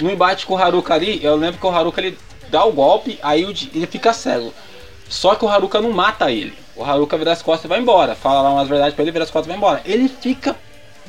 [0.00, 2.16] No embate com o Haruka ali, eu lembro que o Haruka ele
[2.48, 4.50] dá o golpe, aí o ele fica cego.
[5.10, 6.54] Só que o Haruka não mata ele.
[6.74, 8.14] O Haruka vira as costas e vai embora.
[8.14, 9.82] Fala lá umas verdades pra ele, vira as costas e vai embora.
[9.84, 10.56] Ele fica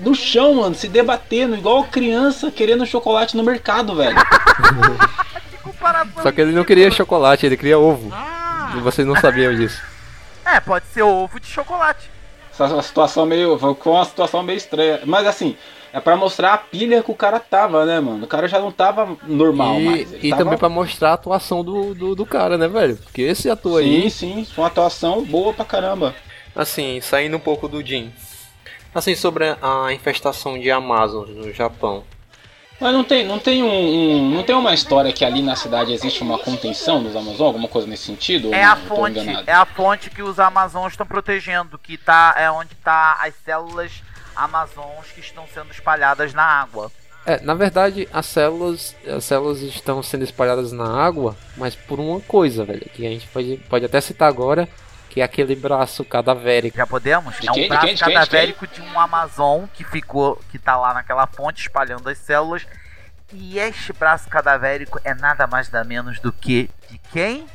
[0.01, 4.15] no chão, mano, se debatendo, igual criança querendo chocolate no mercado, velho.
[6.21, 8.11] Só que ele não queria chocolate, ele queria ovo.
[8.75, 9.81] E vocês não sabiam disso.
[10.45, 12.09] É, pode ser ovo de chocolate.
[12.53, 13.57] Essa situação meio.
[13.57, 14.99] Ficou uma situação meio estranha.
[15.05, 15.55] Mas assim,
[15.91, 18.23] é pra mostrar a pilha que o cara tava, né, mano?
[18.25, 20.13] O cara já não tava normal e mais.
[20.13, 22.97] ele e tava- também pra mostrar a atuação do, do, do cara, né, velho?
[22.97, 24.11] Porque esse ator Sim, aí.
[24.11, 26.13] sim, foi uma atuação boa pra caramba.
[26.55, 28.11] Assim, saindo um pouco do Jin.
[28.93, 32.03] Assim, sobre a infestação de Amazon no Japão.
[32.79, 35.93] Mas não tem, não tem um, um- não tem uma história que ali na cidade
[35.93, 38.51] existe uma contenção dos Amazon, alguma coisa nesse sentido?
[38.53, 38.71] É não?
[38.71, 43.19] a fonte, é a fonte que os Amazons estão protegendo, que tá é onde tá
[43.21, 43.91] as células
[44.35, 46.91] Amazons que estão sendo espalhadas na água.
[47.23, 52.19] É, na verdade, as células, as células estão sendo espalhadas na água, mas por uma
[52.19, 54.67] coisa, velho, que a gente pode, pode até citar agora,
[55.11, 56.77] que é aquele braço cadavérico.
[56.77, 57.35] Já podemos?
[57.37, 57.63] De é um quem?
[57.63, 57.95] De braço quem?
[57.95, 58.09] De quem?
[58.13, 62.65] De cadavérico de um Amazon que ficou, que tá lá naquela fonte espalhando as células.
[63.33, 67.45] E este braço cadavérico é nada mais nada menos do que de quem?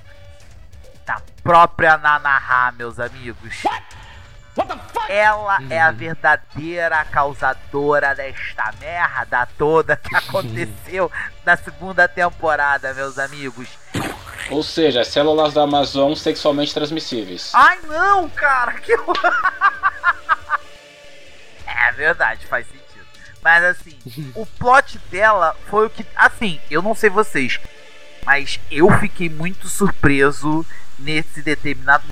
[1.06, 3.62] Da própria Nanaha, meus amigos.
[5.08, 11.10] Ela é a verdadeira causadora desta merda toda que aconteceu
[11.42, 13.66] na segunda temporada, meus amigos.
[14.50, 17.50] Ou seja, as células da Amazon sexualmente transmissíveis.
[17.54, 18.92] Ai não, cara, que.
[21.66, 23.06] É verdade, faz sentido.
[23.42, 23.98] Mas assim,
[24.34, 26.04] o plot dela foi o que.
[26.16, 27.60] Assim, eu não sei vocês,
[28.24, 30.64] mas eu fiquei muito surpreso
[30.98, 32.04] nesse determinado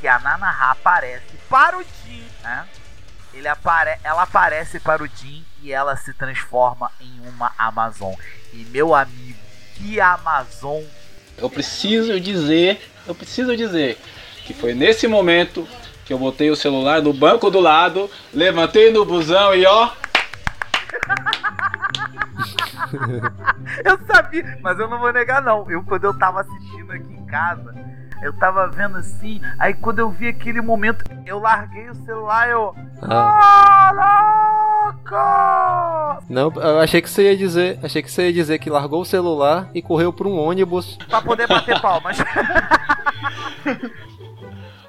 [0.00, 2.66] que a Nanaha aparece para o Jin, né?
[3.32, 3.98] Ele apare...
[4.02, 8.14] Ela aparece para o Jin e ela se transforma em uma Amazon.
[8.52, 9.38] E meu amigo,
[9.74, 10.82] que Amazon
[11.38, 13.98] Eu preciso dizer, eu preciso dizer
[14.44, 15.66] que foi nesse momento
[16.04, 19.90] que eu botei o celular no banco do lado, levantei no busão e ó,
[23.84, 25.70] Eu sabia, mas eu não vou negar não.
[25.70, 27.74] Eu quando eu tava assistindo aqui em casa,
[28.22, 32.52] eu tava vendo assim, aí quando eu vi aquele momento, eu larguei o celular e
[32.52, 32.74] eu.
[33.02, 33.92] Ah,
[35.12, 36.22] Caraca!
[36.28, 39.04] não, eu achei que você ia dizer, achei que você ia dizer que largou o
[39.04, 40.96] celular e correu para um ônibus.
[41.08, 42.16] Pra poder bater palmas.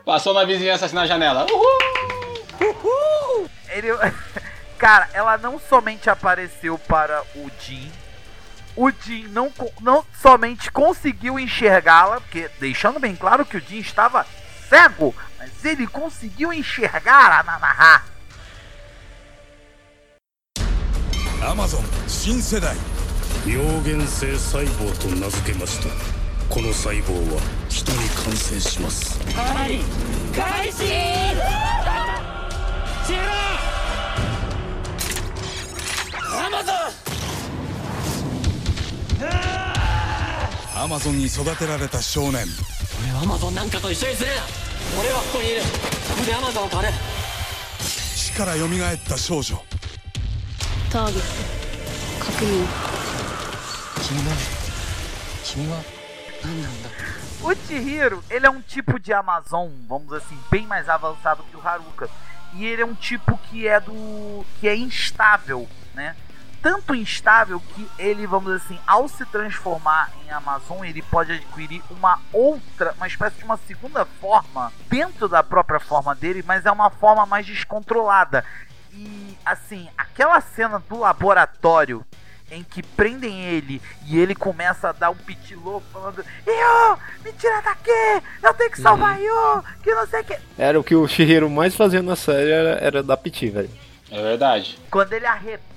[0.05, 1.47] passou na vizinhança assim na janela.
[2.61, 3.49] Uhul!
[3.69, 3.87] Ele,
[4.77, 7.91] cara, ela não somente apareceu para o Jin
[8.76, 13.78] O Jin não, co- não somente conseguiu enxergá-la, porque deixando bem claro que o Jin
[13.78, 14.24] estava
[14.68, 18.02] cego, mas ele conseguiu enxergar a Nanaha.
[21.40, 22.74] アマゾン新世代
[23.46, 25.88] 病原性細胞と名付けました
[26.52, 29.18] この細胞は人に感染します
[36.30, 37.11] アマゾン
[41.18, 42.46] に育てられた少年
[43.20, 44.34] アマゾンなんかと一緒にするな
[45.00, 46.92] 俺はここにいるここでアマゾンを狩る
[47.90, 48.68] 死から蘇っ
[49.08, 49.56] た少女
[50.90, 51.20] ターゲッ
[52.20, 52.48] ト確認
[54.06, 54.36] 君は
[55.44, 55.82] 君は
[56.44, 56.88] 何なんだ
[57.40, 61.56] O Chihiro, ele é um tipo de Amazon, vamos dizer assim, bem mais avançado que
[61.56, 62.10] o Haruka.
[62.54, 64.44] E ele é um tipo que é do.
[64.58, 66.16] que é instável, né?
[66.63, 71.83] Tanto instável que ele, vamos dizer assim, ao se transformar em Amazon, ele pode adquirir
[71.91, 76.71] uma outra, uma espécie de uma segunda forma dentro da própria forma dele, mas é
[76.71, 78.45] uma forma mais descontrolada.
[78.93, 82.05] E assim, aquela cena do laboratório
[82.49, 87.33] em que prendem ele e ele começa a dar um piti louco falando Io, me
[87.33, 90.37] tira daqui, eu tenho que salvar Io, que não sei o que.
[90.57, 93.69] Era o que o Shihiro mais fazia na série, era, era da Piti, velho.
[94.09, 94.79] É verdade.
[94.89, 95.72] Quando ele arrebenta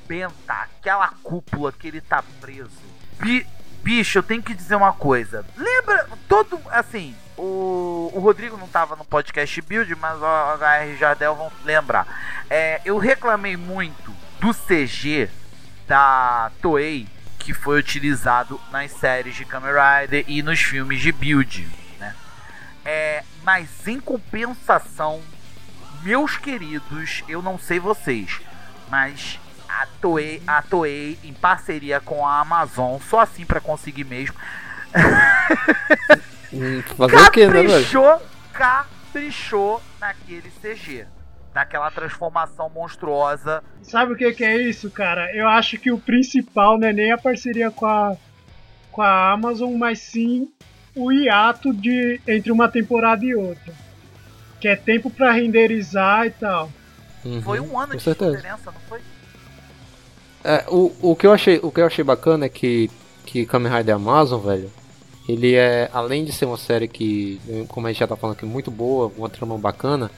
[0.48, 2.70] aquela cúpula que ele tá preso.
[3.18, 3.46] Bi-
[3.82, 5.44] bicho, eu tenho que dizer uma coisa.
[5.57, 11.34] Lembra, todo, assim, o, o Rodrigo não tava no podcast Build, mas o HR Jardel
[11.34, 12.07] vão lembrar.
[12.50, 15.28] É, eu reclamei muito do CG
[15.86, 21.68] da Toei que foi utilizado nas séries de Kamen Rider e nos filmes de Build,
[22.00, 22.12] né?
[22.84, 25.22] É, mas em compensação,
[26.02, 28.40] meus queridos, eu não sei vocês,
[28.90, 29.38] mas
[29.83, 34.37] a Toei, a Toei em parceria com a Amazon, só assim para conseguir mesmo.
[36.53, 37.68] Hum, Fazer o que, né, velho?
[37.68, 38.22] caprichou,
[38.53, 41.05] caprichou naquele CG.
[41.53, 43.64] Naquela transformação monstruosa.
[43.83, 45.35] Sabe o que, que é isso, cara?
[45.35, 48.16] Eu acho que o principal não é nem a parceria com a,
[48.93, 50.49] com a Amazon, mas sim
[50.95, 53.74] o hiato de, entre uma temporada e outra.
[54.61, 56.70] Que é tempo pra renderizar e tal.
[57.24, 58.37] Uhum, Foi um ano de certeza.
[58.37, 59.01] diferença, não foi?
[60.47, 62.88] É, o, o, que eu achei, o que eu achei bacana é que,
[63.24, 64.70] que Kamen Rider Amazon, velho,
[65.28, 68.47] ele é, além de ser uma série que, como a gente já tá falando aqui,
[68.47, 70.09] muito boa, uma trama bacana,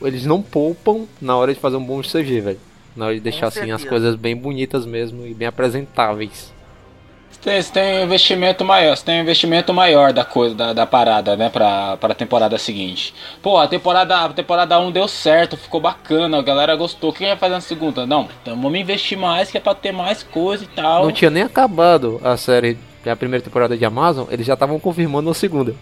[0.00, 2.60] eles não poupam na hora de fazer um bom CG, velho.
[2.96, 6.54] Na hora de deixar assim as coisas bem bonitas mesmo e bem apresentáveis.
[7.46, 11.36] Você tem, um investimento maior, você tem um investimento maior da coisa, da, da parada,
[11.36, 13.14] né, pra, pra temporada seguinte.
[13.40, 17.10] Pô, a temporada, a temporada 1 deu certo, ficou bacana, a galera gostou.
[17.10, 18.04] O que vai fazer na segunda?
[18.04, 21.04] Não, então vamos investir mais, que é pra ter mais coisa e tal.
[21.04, 22.76] Não tinha nem acabado a série,
[23.08, 25.72] a primeira temporada de Amazon, eles já estavam confirmando a segunda.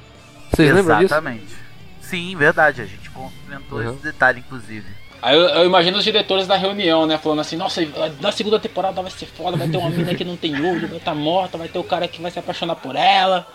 [0.53, 1.15] Vocês lembram disso?
[1.15, 1.55] Exatamente.
[1.99, 2.83] Sim, verdade.
[2.83, 3.95] A gente comentou Uhum.
[3.95, 4.85] esse detalhe, inclusive.
[5.25, 7.17] Aí eu, eu imagino os diretores da reunião, né?
[7.17, 7.81] Falando assim, nossa,
[8.21, 10.99] na segunda temporada vai ser foda, vai ter uma mina que não tem olho, vai
[10.99, 13.47] estar morta, vai ter o cara que vai se apaixonar por ela.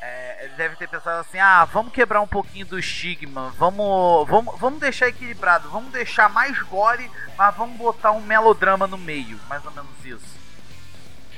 [0.00, 4.58] É, ele deve ter pensado assim: ah, vamos quebrar um pouquinho do estigma, vamos, vamos,
[4.58, 9.62] vamos deixar equilibrado, vamos deixar mais gore, mas vamos botar um melodrama no meio, mais
[9.66, 10.34] ou menos isso.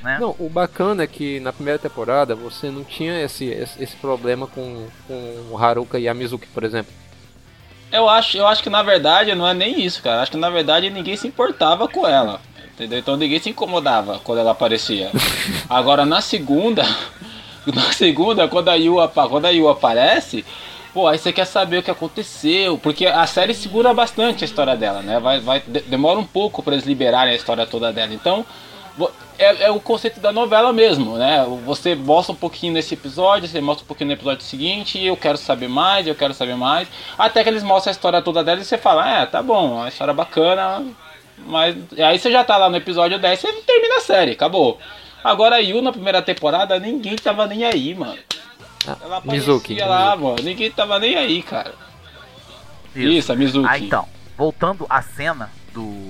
[0.04, 0.18] Né?
[0.20, 4.46] Não, o bacana é que na primeira temporada você não tinha esse, esse, esse problema
[4.46, 6.94] com, com o Haruka e a Mizuki, por exemplo.
[7.96, 10.22] Eu acho, eu acho que na verdade não é nem isso, cara.
[10.22, 12.40] Acho que na verdade ninguém se importava com ela.
[12.74, 12.98] Entendeu?
[12.98, 15.10] Então ninguém se incomodava quando ela aparecia.
[15.68, 16.84] Agora na segunda,
[17.66, 18.96] na segunda, quando a Yu,
[19.30, 20.44] quando a Yu aparece,
[20.92, 24.76] pô, aí você quer saber o que aconteceu, porque a série segura bastante a história
[24.76, 25.18] dela, né?
[25.18, 28.12] Vai, vai, de- demora um pouco pra eles liberarem a história toda dela.
[28.12, 28.44] Então,
[29.38, 31.44] é, é o conceito da novela mesmo, né?
[31.64, 35.16] Você mostra um pouquinho nesse episódio, você mostra um pouquinho no episódio seguinte, e eu
[35.16, 36.88] quero saber mais, eu quero saber mais.
[37.18, 39.88] Até que eles mostram a história toda dela e você fala, é, tá bom, a
[39.88, 40.84] história é bacana,
[41.46, 44.78] mas aí você já tá lá no episódio 10, você termina a série, acabou.
[45.22, 48.18] Agora a Yu na primeira temporada, ninguém tava nem aí, mano.
[48.86, 49.80] Ah, Ela aparecia Mizuki.
[49.80, 51.74] lá, mano, ninguém tava nem aí, cara.
[52.94, 53.66] Isso, a Mizuki.
[53.68, 56.05] Ah, então, voltando à cena do.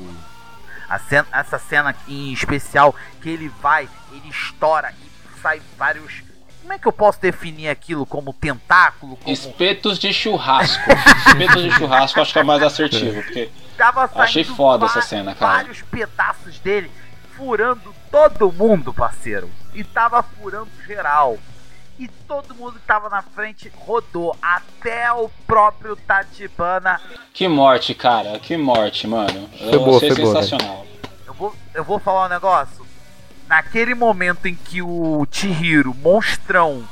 [1.09, 6.23] Cena, essa cena em especial, que ele vai, ele estoura e sai vários.
[6.61, 8.05] Como é que eu posso definir aquilo?
[8.05, 9.17] Como tentáculo?
[9.17, 9.33] Como.
[9.33, 10.83] Espetos de churrasco.
[11.29, 13.51] Espetos de churrasco acho que é mais assertivo, porque
[14.15, 15.53] achei foda essa cena, cara.
[15.59, 16.91] Vários pedaços dele
[17.37, 19.51] furando todo mundo, parceiro.
[19.75, 21.39] E tava furando geral.
[21.99, 24.37] E todo mundo que tava na frente rodou.
[24.43, 27.01] Até o próprio Tatibana.
[27.33, 29.49] que morte, cara, que morte, mano.
[29.59, 30.87] Foi Eu boa, achei foi boa, sensacional.
[31.27, 32.85] Eu vou, eu vou falar um negócio.
[33.49, 36.87] Naquele momento em que o Chihiro, monstrão,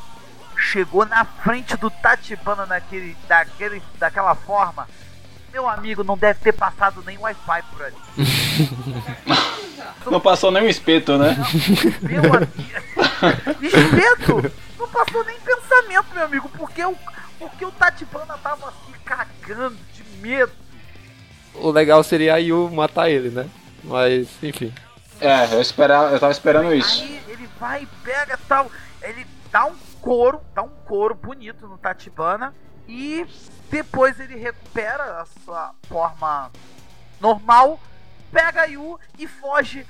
[0.56, 4.88] chegou na frente do Tatibana daquele, daquele, daquela forma,
[5.52, 7.96] meu amigo, não deve ter passado nem Wi-Fi por ali.
[10.06, 11.34] Não passou nem um espeto, né?
[12.02, 12.50] Meu amigo.
[13.62, 14.52] Espeto!
[14.84, 16.94] Não passou nem pensamento, meu amigo, porque o,
[17.38, 20.52] porque o Tatibana tava se cagando de medo.
[21.54, 23.48] O legal seria a Yu matar ele, né?
[23.82, 24.74] Mas, enfim.
[25.18, 27.02] É, eu, esperava, eu tava esperando isso.
[27.02, 28.70] Aí ele vai e pega tal.
[29.00, 32.52] Ele dá um couro, dá um couro bonito no Tatibana.
[32.86, 33.26] E
[33.70, 36.52] depois ele recupera a sua forma
[37.18, 37.80] normal,
[38.30, 39.86] pega a Yu e foge.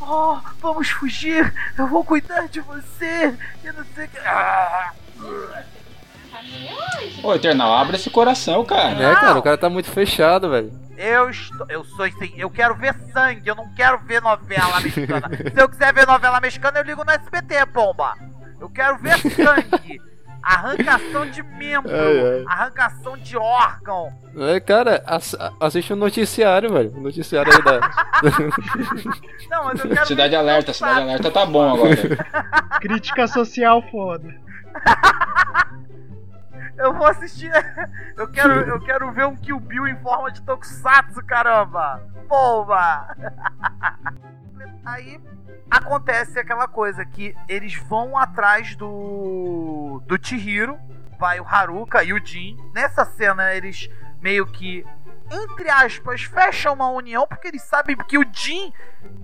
[0.00, 1.52] Oh, vamos fugir!
[1.76, 3.36] Eu vou cuidar de você!
[3.62, 4.18] E não sei o que.
[4.18, 4.92] Ah!
[7.22, 9.02] Ô, Eternal, abre esse coração, cara.
[9.02, 10.72] É, cara, o cara tá muito fechado, velho.
[10.96, 11.66] Eu estou.
[11.68, 15.28] Eu sou assim, eu quero ver sangue, eu não quero ver novela mexicana.
[15.54, 18.14] Se eu quiser ver novela mexicana, eu ligo no SBT, pomba.
[18.58, 20.00] Eu quero ver sangue.
[20.42, 22.44] Arrancação de membro, Ai, ai.
[22.48, 24.08] arrancação de órgão.
[24.36, 26.92] É, cara, ass- assiste o noticiário, velho.
[26.96, 27.80] O noticiário aí da.
[29.50, 30.90] Não, mas eu quero Cidade Alerta, Sabe?
[30.92, 31.96] Cidade Alerta tá bom agora.
[32.80, 34.34] Crítica social foda.
[36.78, 37.52] Eu vou assistir.
[38.16, 42.00] Eu quero, eu quero ver um Kill Bill em forma de Tokusatsu, caramba!
[42.26, 43.06] Pomba!
[44.90, 45.20] Aí
[45.70, 50.78] acontece aquela coisa que eles vão atrás do do Chihiro
[51.18, 52.56] vai o Haruka e o Jin.
[52.74, 53.88] Nessa cena eles
[54.20, 54.84] meio que
[55.30, 58.72] entre aspas, fecham uma união porque eles sabem que o Jin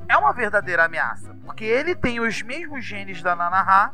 [0.08, 1.34] é uma verdadeira ameaça.
[1.44, 3.92] Porque ele tem os mesmos genes da Nanaha.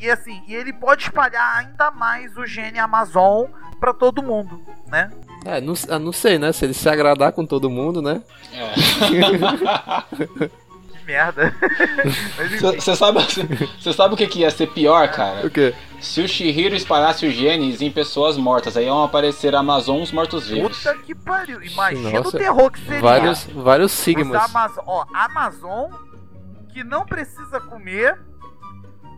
[0.00, 3.46] E assim, e ele pode espalhar ainda mais o gene Amazon
[3.80, 5.10] para todo mundo, né?
[5.44, 6.52] É, não, eu não sei, né?
[6.52, 8.22] Se ele se agradar com todo mundo, né?
[8.52, 8.74] É.
[10.94, 11.54] Que merda.
[12.76, 13.18] Você sabe,
[13.80, 15.46] cê sabe o que, que ia ser pior, cara?
[15.46, 15.74] O quê?
[16.00, 20.78] Se o Shihiro espalhasse os genes em pessoas mortas, aí iam aparecer Amazons mortos-vivos.
[20.78, 21.62] Puta que pariu.
[21.62, 23.00] Imagina Nossa, o terror que seria.
[23.00, 24.50] Vários, vários Os sigmas.
[24.50, 25.90] Amazon, ó, Amazon
[26.72, 28.18] que não precisa comer,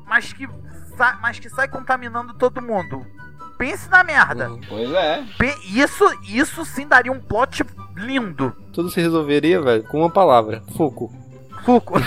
[0.06, 0.48] mas que,
[1.20, 3.06] mas que sai contaminando todo mundo.
[3.58, 4.50] Pense na merda.
[4.50, 4.60] Uhum.
[4.68, 5.24] Pois é.
[5.64, 8.54] Isso, isso sim daria um plot lindo.
[8.72, 10.62] Tudo se resolveria, velho, com uma palavra.
[10.76, 11.12] Fuku.
[11.64, 11.94] Fuco.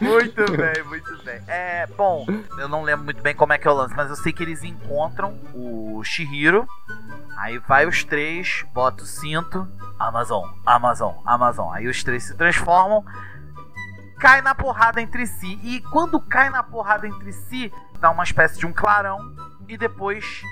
[0.00, 1.40] muito bem, muito bem.
[1.46, 2.26] É, bom,
[2.58, 4.42] eu não lembro muito bem como é que é o lance, mas eu sei que
[4.42, 6.68] eles encontram o Shihiro.
[7.36, 9.66] Aí vai os três, bota o cinto,
[9.98, 11.72] Amazon, Amazon, Amazon.
[11.72, 13.04] Aí os três se transformam,
[14.18, 15.58] cai na porrada entre si.
[15.62, 19.18] E quando cai na porrada entre si, dá uma espécie de um clarão
[19.68, 20.42] e depois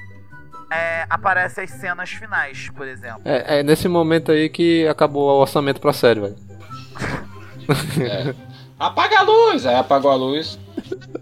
[0.70, 3.22] é, aparecem as cenas finais, por exemplo.
[3.24, 6.36] É, é nesse momento aí que acabou o orçamento pra série, velho.
[8.00, 8.34] é.
[8.78, 9.64] Apaga a luz!
[9.64, 10.58] Aí apagou a luz.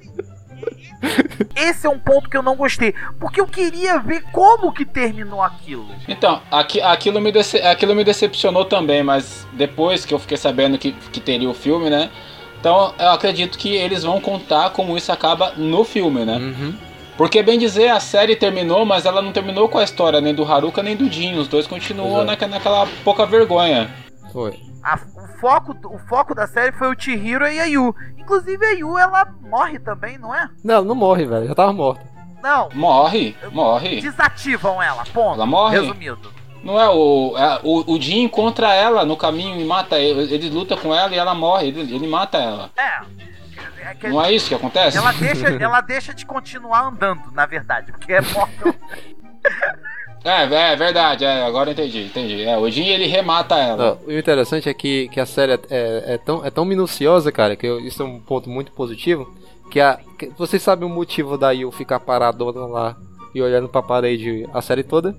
[1.55, 5.43] Esse é um ponto que eu não gostei, porque eu queria ver como que terminou
[5.43, 5.87] aquilo.
[6.09, 10.79] Então, aqui, aquilo, me dece, aquilo me decepcionou também, mas depois que eu fiquei sabendo
[10.79, 12.11] que, que teria o filme, né?
[12.65, 16.39] Então eu acredito que eles vão contar como isso acaba no filme, né?
[16.39, 16.75] Uhum.
[17.15, 20.51] Porque, bem dizer, a série terminou, mas ela não terminou com a história nem do
[20.51, 21.35] Haruka nem do Jin.
[21.37, 22.25] Os dois continuam Exato.
[22.25, 23.91] naque- naquela pouca vergonha.
[24.33, 24.59] Foi.
[24.83, 27.95] A- o, foco, o foco da série foi o Chihiro e a Yu.
[28.19, 30.49] Inclusive a Yu, ela morre também, não é?
[30.65, 31.47] Não, ela não morre, velho.
[31.47, 32.03] Já tava morta.
[32.43, 34.01] Não, Morre, morre.
[34.01, 35.35] desativam ela, ponto.
[35.35, 35.81] Ela morre?
[35.81, 36.33] Resumido.
[36.65, 37.35] Não é o.
[37.37, 40.33] é- o, o Jin encontra ela no caminho e mata ele.
[40.35, 41.69] Ele luta com ela e ela morre.
[41.69, 42.71] Ele, ele mata ela.
[42.77, 43.91] É.
[43.91, 44.97] é que- Não é isso que acontece?
[44.97, 48.75] ela, deixa, ela deixa de continuar andando, na verdade, porque é morta.
[50.27, 52.43] É, é verdade, é, agora eu entendi, entendi.
[52.45, 53.99] É, o Jin ele remata ela.
[54.07, 57.55] O interessante é que, que a série é, é, é tão, é tão minuciosa, cara,
[57.55, 59.31] que eu- isso é um ponto muito positivo.
[59.71, 62.97] Que, a, que vocês sabem o motivo da Yu ficar paradona lá
[63.35, 65.15] e olhando pra parede a série toda?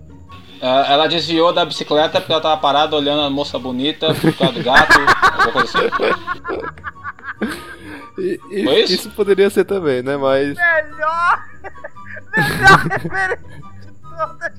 [0.61, 4.53] É, Ela desviou da bicicleta porque ela tava parada olhando a moça bonita, por causa
[4.53, 5.87] do gato, alguma coisa assim.
[8.17, 8.93] E- e- Foi isso?
[8.93, 10.15] isso poderia ser também, né?
[10.17, 10.55] Mas.
[10.55, 11.43] Melhor.
[12.37, 13.37] Melhor referência
[13.81, 14.51] de todas.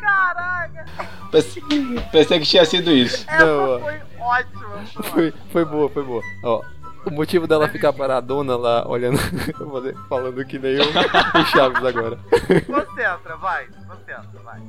[0.00, 0.86] Caraca.
[1.30, 1.62] Pensei,
[2.10, 3.24] pensei que tinha sido isso.
[3.28, 3.78] Essa Não, ó.
[3.80, 4.60] foi ótima.
[4.86, 6.22] Foi Foi, foi boa, foi boa.
[6.44, 6.62] Ó,
[7.04, 9.18] o motivo dela ficar paradona lá olhando.
[10.08, 12.18] falando que nem o, Chaves agora.
[12.66, 13.66] Concentra, vai.
[13.66, 14.60] Concentra, vai.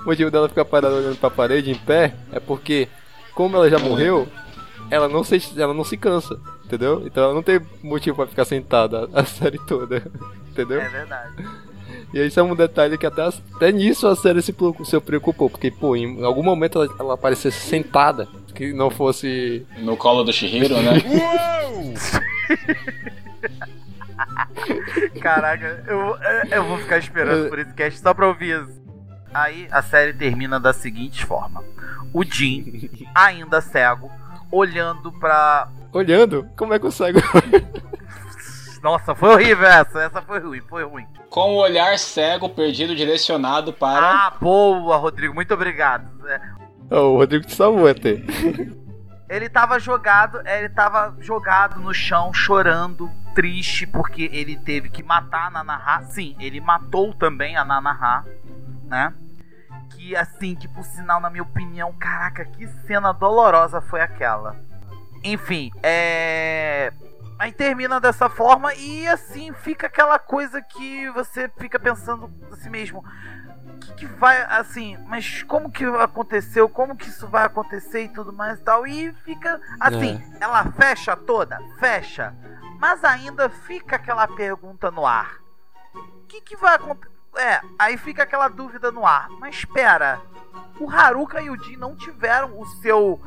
[0.00, 2.88] O motivo dela ficar parada olhando pra parede em pé é porque,
[3.34, 4.26] como ela já morreu,
[4.90, 7.02] ela não se, ela não se cansa, entendeu?
[7.06, 10.02] Então ela não tem motivo pra ficar sentada a, a série toda,
[10.50, 10.80] entendeu?
[10.80, 11.48] É verdade.
[12.12, 14.54] E isso é um detalhe que até, até nisso a série se,
[14.84, 19.66] se preocupou, porque, pô, em algum momento ela, ela aparecesse sentada, que não fosse.
[19.78, 20.92] No colo do Shihiro, né?
[25.20, 26.16] Caraca, eu,
[26.50, 28.82] eu vou ficar esperando por esse cast só pra ouvir isso.
[29.32, 31.62] Aí a série termina da seguinte forma:
[32.12, 34.10] o Jin, ainda cego,
[34.50, 35.68] olhando pra.
[35.92, 36.48] Olhando?
[36.56, 37.14] Como é que eu saio?
[38.82, 40.02] Nossa, foi horrível essa.
[40.02, 41.06] Essa foi ruim, foi ruim.
[41.30, 44.26] Com o olhar cego, perdido, direcionado para.
[44.26, 46.10] Ah, boa, Rodrigo, muito obrigado.
[47.00, 48.22] O Rodrigo te salvou até.
[49.32, 55.02] Ele tava jogado, é, ele tava jogado no chão, chorando, triste, porque ele teve que
[55.02, 56.02] matar a Nanaha.
[56.02, 58.26] Sim, ele matou também a Nanaha,
[58.84, 59.14] né?
[59.94, 64.54] Que assim, que por sinal, na minha opinião, caraca, que cena dolorosa foi aquela.
[65.24, 66.92] Enfim, é.
[67.38, 73.02] Aí termina dessa forma e assim fica aquela coisa que você fica pensando assim mesmo.
[73.82, 76.68] Que, que vai, assim, mas como que aconteceu?
[76.68, 78.86] Como que isso vai acontecer e tudo mais e tal?
[78.86, 81.58] E fica assim, ela fecha toda?
[81.78, 82.34] Fecha.
[82.78, 85.36] Mas ainda fica aquela pergunta no ar.
[85.94, 87.10] O que, que vai acontecer?
[87.36, 89.28] É, aí fica aquela dúvida no ar.
[89.40, 90.20] Mas espera,
[90.78, 93.20] o Haruka e o Jin não tiveram o seu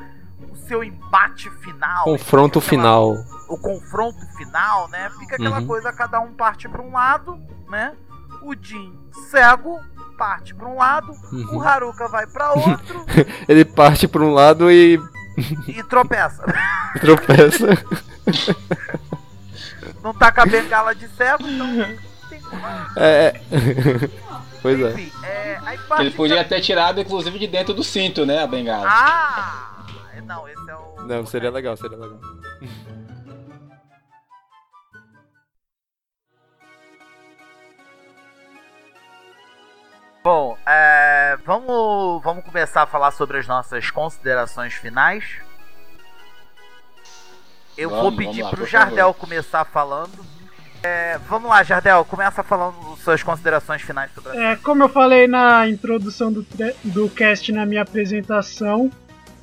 [0.52, 2.04] o seu embate final.
[2.04, 3.12] Confronto aquela- final.
[3.50, 5.10] O confronto final, né?
[5.20, 5.68] Fica aquela Uhum.
[5.68, 7.38] coisa, cada um parte para um lado,
[7.70, 7.96] né?
[8.42, 8.98] O Jin
[9.32, 9.80] cego
[10.16, 11.58] parte para um lado, Uhum.
[11.58, 13.06] o Haruka vai para outro
[13.48, 15.00] Ele parte pra um lado e
[15.68, 16.44] e tropeça.
[17.02, 17.68] tropeça.
[20.02, 21.98] não tá com a bengala de cego, então.
[22.30, 22.62] tem como.
[22.96, 23.28] É.
[23.28, 23.42] é.
[24.62, 24.92] pois é.
[24.94, 25.60] Enfim, é.
[26.00, 28.44] Ele podia ter tirado, inclusive, de dentro do cinto, né?
[28.44, 28.88] A bengala.
[28.88, 29.86] Ah!
[30.26, 31.04] Não, esse é o.
[31.06, 32.18] Não, seria legal, seria legal.
[40.26, 45.24] Bom, é, vamos, vamos começar a falar sobre as nossas considerações finais.
[47.78, 49.20] Eu Vamos, vou pedir lá, pro por Jardel favor.
[49.20, 50.26] começar falando.
[50.82, 55.28] É, vamos lá, Jardel, começa falando suas considerações finais sobre a É, como eu falei
[55.28, 56.44] na introdução do,
[56.84, 58.90] do cast na minha apresentação,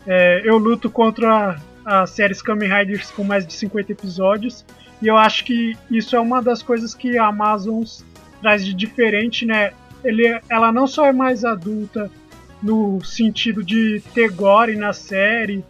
[0.04, 4.64] é, eu luto contra as séries Kamen Riders com mais de 50 episódios.
[5.00, 7.84] E eu acho que isso é uma das coisas que a Amazon
[8.40, 9.72] traz de diferente, né?
[10.04, 12.10] Ele, ela não só é mais adulta
[12.62, 15.64] no sentido de ter gore na série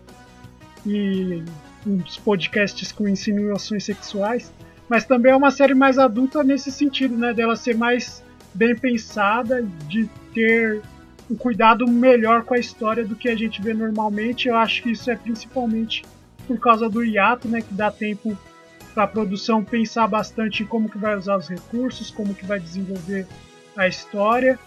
[0.87, 1.43] e
[1.87, 4.53] uns podcasts com insinuações sexuais,
[4.89, 7.33] mas também é uma série mais adulta nesse sentido, né?
[7.33, 8.23] Dela ser mais
[8.55, 10.83] bem pensada, de ter
[11.31, 14.49] um cuidado melhor com a história do que a gente vê normalmente.
[14.49, 16.05] Eu acho que isso é principalmente
[16.47, 17.63] por causa do hiato, né?
[17.63, 18.37] Que dá tempo
[18.93, 22.61] para a produção pensar bastante em como que vai usar os recursos, como que vai
[22.61, 23.27] desenvolver
[23.77, 24.59] a história.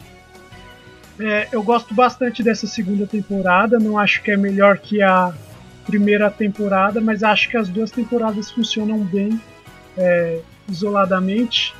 [1.19, 5.33] É, eu gosto bastante dessa segunda temporada, não acho que é melhor que a
[5.85, 9.39] primeira temporada, mas acho que as duas temporadas funcionam bem
[9.97, 11.73] é, isoladamente.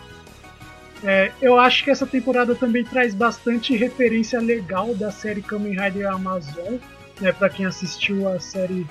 [1.04, 6.10] É, eu acho que essa temporada também traz bastante referência legal da série Kamen Rider
[6.10, 6.76] Amazon,
[7.20, 8.88] né, para quem assistiu a série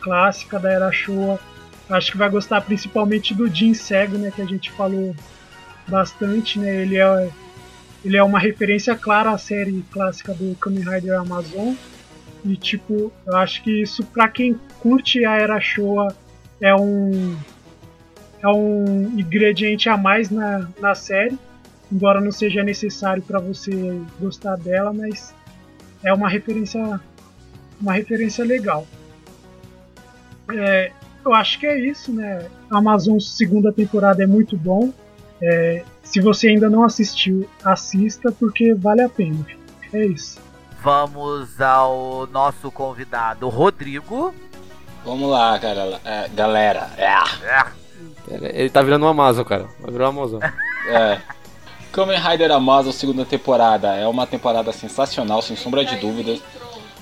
[0.00, 1.38] clássica da Era Showa.
[1.88, 5.14] Acho que vai gostar principalmente do Jin Cego, né, que a gente falou
[5.86, 6.82] bastante, né?
[6.82, 7.30] Ele é
[8.08, 11.74] ele é uma referência clara à série clássica do Kamen Rider Amazon.
[12.42, 16.16] E tipo, eu acho que isso para quem curte a Era Showa
[16.58, 17.36] é um
[18.40, 21.38] é um ingrediente a mais na, na série,
[21.92, 25.34] embora não seja necessário para você gostar dela, mas
[26.02, 26.98] é uma referência
[27.78, 28.86] uma referência legal.
[30.50, 30.92] É,
[31.26, 32.48] eu acho que é isso, né?
[32.70, 34.94] Amazon segunda temporada é muito bom.
[35.40, 39.46] É, se você ainda não assistiu, assista porque vale a pena.
[39.92, 40.38] É isso.
[40.82, 44.34] Vamos ao nosso convidado Rodrigo.
[45.04, 46.00] Vamos lá, cara.
[46.04, 46.90] É, galera.
[46.96, 47.08] É.
[48.30, 49.68] É, Ele tá virando um Amazon, cara.
[49.80, 50.40] Vai virar um Amazon.
[50.88, 51.20] É.
[51.92, 53.88] Kamen Rider Amazon, segunda temporada.
[53.94, 56.40] É uma temporada sensacional, sem sombra de dúvidas.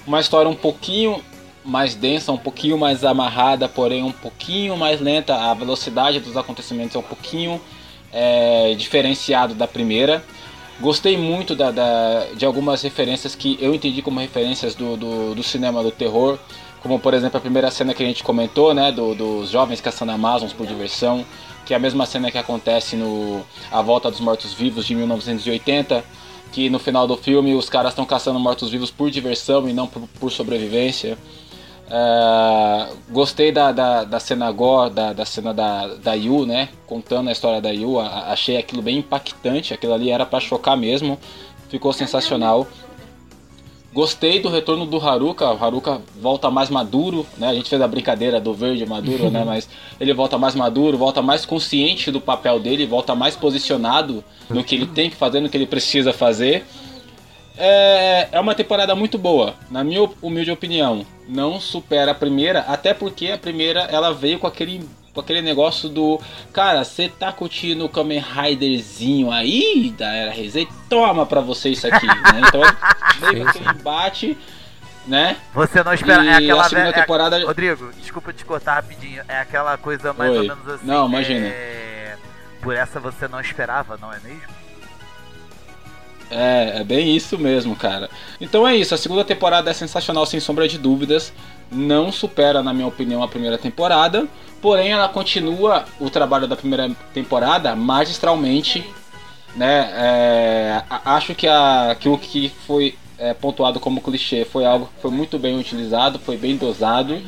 [0.05, 1.23] Uma história um pouquinho
[1.65, 5.37] mais densa, um pouquinho mais amarrada, porém um pouquinho mais lenta.
[5.37, 7.61] A velocidade dos acontecimentos é um pouquinho
[8.13, 10.25] é, diferenciado da primeira.
[10.81, 15.43] Gostei muito da, da- de algumas referências que eu entendi como referências do, do, do
[15.43, 16.39] cinema do terror.
[16.83, 18.93] Como por exemplo a primeira cena que a gente comentou, né?
[18.93, 21.25] do- dos jovens caçando Amazons por diversão.
[21.65, 23.43] Que é a mesma cena que acontece no
[23.73, 26.05] A Volta dos Mortos Vivos de 1980.
[26.53, 30.03] Que no final do filme os caras estão caçando mortos-vivos por diversão e não por,
[30.21, 31.19] por sobrevivência.
[31.91, 36.69] É, gostei da, da, da cena gore, da, da cena da, da Yu, né?
[36.87, 37.99] Contando a história da Yu.
[38.01, 39.73] A- achei aquilo bem impactante.
[39.73, 41.19] Aquilo ali era pra chocar mesmo.
[41.69, 42.67] Ficou sensacional.
[43.93, 45.51] Gostei do retorno do Haruka.
[45.51, 47.49] O Haruka volta mais maduro, né?
[47.49, 49.43] A gente fez a brincadeira do verde maduro, né?
[49.47, 49.69] Mas
[49.99, 54.75] ele volta mais maduro, volta mais consciente do papel dele, volta mais posicionado no que
[54.75, 56.67] ele tem que fazer, no que ele precisa fazer.
[57.59, 61.07] É, é uma temporada muito boa, na minha humilde opinião.
[61.29, 65.89] Não supera a primeira, até porque a primeira ela veio com aquele, com aquele negócio
[65.89, 66.21] do
[66.53, 70.71] cara, você tá curtindo o Kamen Riderzinho aí da Era Reset?
[70.89, 72.15] Toma pra você isso aqui, né?
[72.47, 72.61] Então
[73.21, 74.39] veio com aquele embate,
[75.07, 75.37] né?
[75.55, 76.25] Você não espera.
[76.25, 79.23] E é aquela a segunda é- temporada- Rodrigo, desculpa te cortar rapidinho.
[79.27, 80.39] É aquela coisa mais Oi.
[80.49, 80.87] ou menos assim.
[80.87, 81.47] Não, imagina.
[81.47, 82.17] é,
[82.61, 84.66] Por essa você não esperava, não é mesmo?
[86.31, 88.11] É, é bem isso mesmo, cara.
[88.41, 91.33] Então é isso, a segunda temporada é sensacional, sem sombra de dúvidas.
[91.71, 94.27] Não supera, na minha opinião, a primeira temporada.
[94.61, 98.85] Porém, ela continua o trabalho da primeira temporada magistralmente.
[99.55, 99.91] Né?
[99.95, 105.01] É, acho que, a, que o que foi é, pontuado como clichê foi algo que
[105.01, 107.21] foi muito bem utilizado, foi bem dosado,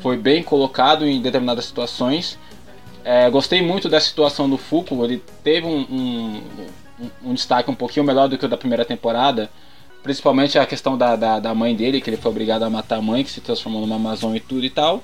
[0.00, 2.38] foi bem colocado em determinadas situações.
[3.04, 6.42] É, gostei muito da situação do Fuku, ele teve um, um,
[7.00, 9.50] um- um destaque um pouquinho melhor do que o da primeira temporada.
[10.02, 13.02] Principalmente a questão da, da, da mãe dele, que ele foi obrigado a matar a
[13.02, 15.02] mãe, que se transformou numa Amazon e tudo e tal.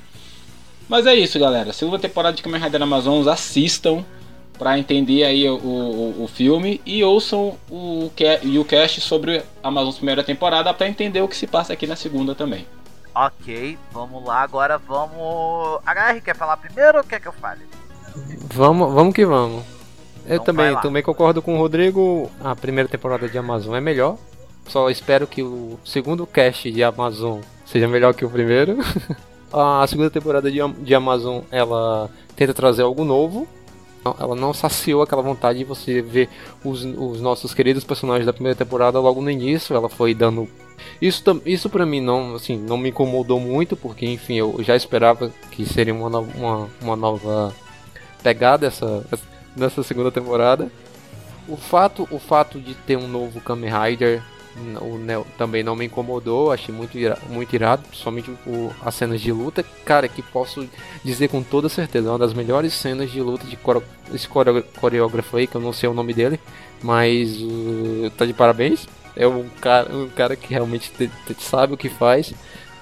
[0.89, 1.73] Mas é isso, galera.
[1.73, 4.05] Segunda temporada de Kamen Rider Amazons, assistam
[4.59, 8.11] para entender aí o, o, o filme e ouçam o,
[8.43, 11.97] e o cast sobre Amazons primeira temporada para entender o que se passa aqui na
[11.97, 12.67] segunda também.
[13.15, 15.81] Ok, vamos lá, agora vamos.
[15.85, 17.61] HR, quer falar primeiro ou quer que eu fale?
[18.55, 19.65] Vamos, vamos que vamos.
[20.27, 22.31] Eu Então também, também concordo com o Rodrigo.
[22.43, 24.17] A primeira temporada de Amazon é melhor.
[24.69, 28.79] Só espero que o segundo cast de Amazon seja melhor que o primeiro.
[29.53, 33.47] a segunda temporada de, de Amazon ela tenta trazer algo novo.
[34.19, 36.29] Ela não saciou aquela vontade de você ver
[36.65, 39.77] os, os nossos queridos personagens da primeira temporada logo no início.
[39.77, 40.49] Ela foi dando.
[41.01, 45.31] Isso, isso pra mim não, assim, não me incomodou muito, porque enfim, eu já esperava
[45.53, 47.53] que seria uma, no- uma, uma nova
[48.23, 49.05] pegada essa,
[49.57, 50.71] nessa segunda temporada.
[51.49, 54.23] O fato, o fato de ter um novo Kamen Rider
[54.81, 59.21] o Neo também não me incomodou, achei muito, ira, muito irado, principalmente o, as cenas
[59.21, 60.69] de luta, cara, que posso
[61.03, 63.59] dizer com toda certeza, é uma das melhores cenas de luta de
[64.13, 66.39] esse core, coreógrafo aí, que eu não sei o nome dele,
[66.83, 71.75] mas uh, tá de parabéns, é um cara, um cara que realmente te- te- sabe
[71.75, 72.33] o que faz.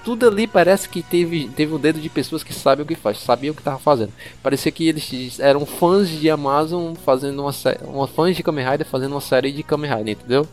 [0.03, 3.19] Tudo ali parece que teve, teve um dedo de pessoas que sabem o que faz,
[3.19, 4.11] sabiam o que tava fazendo.
[4.41, 8.87] Parecia que eles eram fãs de Amazon fazendo uma série, uma fãs de Kamen Rider
[8.87, 10.47] fazendo uma série de Kamen Rider, entendeu?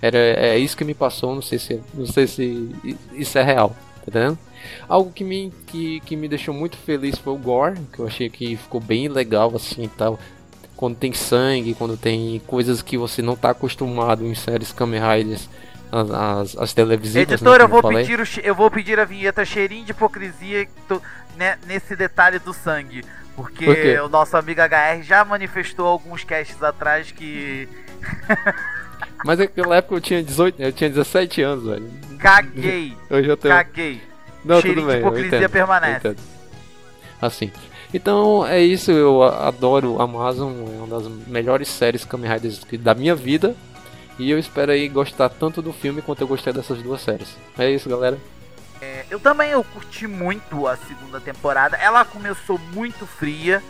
[0.00, 2.70] Era é isso que me passou, não sei se não sei se
[3.12, 4.38] isso é real, tá entendendo?
[4.88, 8.30] Algo que me que, que me deixou muito feliz foi o gore, que eu achei
[8.30, 10.18] que ficou bem legal assim, e tal.
[10.76, 15.48] Quando tem sangue, quando tem coisas que você não tá acostumado em séries Kamen Riders,
[15.92, 17.28] as, as, as televisivas.
[17.28, 17.98] né, Editor, eu vou, falei.
[18.06, 21.02] pedir o, eu vou pedir a vinheta cheirinho de hipocrisia tô-
[21.36, 23.04] né, nesse detalhe do sangue.
[23.36, 27.68] Porque Por o nosso amigo HR já manifestou alguns casts atrás que.
[29.24, 31.90] Mas naquela época eu tinha 18, eu tinha 17 anos, velho.
[32.18, 32.96] Caguei!
[33.10, 33.54] Hoje eu tenho.
[33.54, 34.02] Caguei!
[34.44, 34.96] Não, Cheirinho tudo bem.
[34.96, 36.16] de hipocrisia entendo, permanece.
[37.20, 37.52] Assim.
[37.94, 43.14] Então é isso, eu adoro Amazon, é uma das melhores séries Kamen Riders da minha
[43.14, 43.54] vida.
[44.18, 47.36] E eu espero aí gostar tanto do filme quanto eu gostei dessas duas séries.
[47.58, 48.18] É isso, galera.
[48.80, 51.76] É, eu também eu curti muito a segunda temporada.
[51.76, 53.62] Ela começou muito fria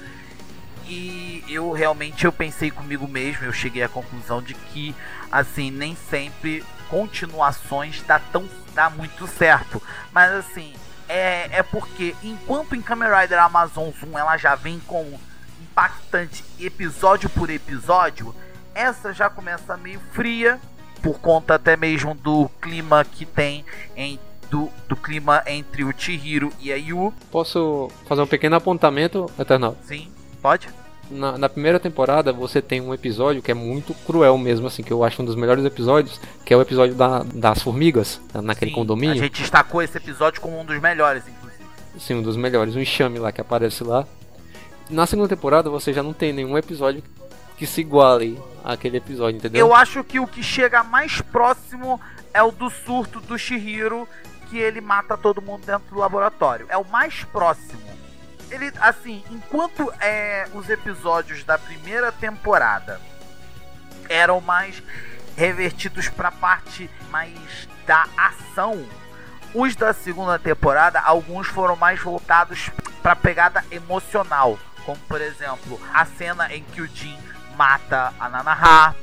[0.86, 4.94] e eu realmente eu pensei comigo mesmo, eu cheguei à conclusão de que
[5.30, 9.82] assim, nem sempre continuações dá tão dá muito certo.
[10.12, 10.72] Mas assim,
[11.08, 15.18] é, é porque enquanto em Kamen Rider Amazon Zoom ela já vem com
[15.60, 18.34] impactante episódio por episódio,
[18.74, 20.60] essa já começa meio fria
[21.02, 23.64] por conta até mesmo do clima que tem
[23.96, 24.18] em
[24.50, 27.12] do, do clima entre o Chihiro e a Yu.
[27.30, 29.74] Posso fazer um pequeno apontamento, Eternal?
[29.82, 30.12] Sim,
[30.42, 30.68] pode?
[31.10, 34.92] Na, na primeira temporada você tem um episódio que é muito cruel mesmo, assim, que
[34.92, 38.76] eu acho um dos melhores episódios, que é o episódio da- das formigas, naquele Sim,
[38.76, 39.14] condomínio.
[39.16, 41.64] A gente destacou esse episódio como um dos melhores, inclusive.
[41.98, 44.06] Sim, um dos melhores, um enxame lá que aparece lá.
[44.90, 47.02] Na segunda temporada você já não tem nenhum episódio
[47.56, 49.66] que se iguale àquele episódio, entendeu?
[49.66, 52.00] Eu acho que o que chega mais próximo
[52.32, 54.08] é o do surto do Shihiro,
[54.48, 56.66] que ele mata todo mundo dentro do laboratório.
[56.68, 57.82] É o mais próximo.
[58.50, 63.00] Ele, assim, enquanto é, os episódios da primeira temporada
[64.08, 64.82] eram mais
[65.36, 68.86] revertidos para a parte mais da ação,
[69.54, 72.70] os da segunda temporada, alguns foram mais voltados
[73.02, 77.18] para pegada emocional, como por exemplo a cena em que o Jin
[77.56, 78.94] mata a Nanaha.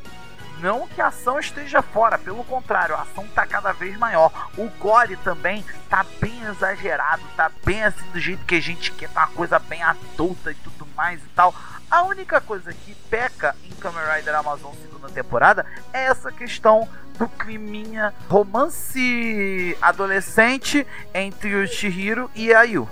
[0.60, 4.32] Não que a ação esteja fora, pelo contrário, a ação tá cada vez maior.
[4.58, 9.10] O gore também tá bem exagerado, tá bem assim do jeito que a gente quer,
[9.10, 11.56] tá uma coisa bem adulta e tudo mais e tal.
[11.90, 17.28] A única coisa que peca em Kamen Rider Amazon segunda temporada é essa questão do
[17.28, 22.88] climinha romance adolescente entre o Chihiro e a Yu.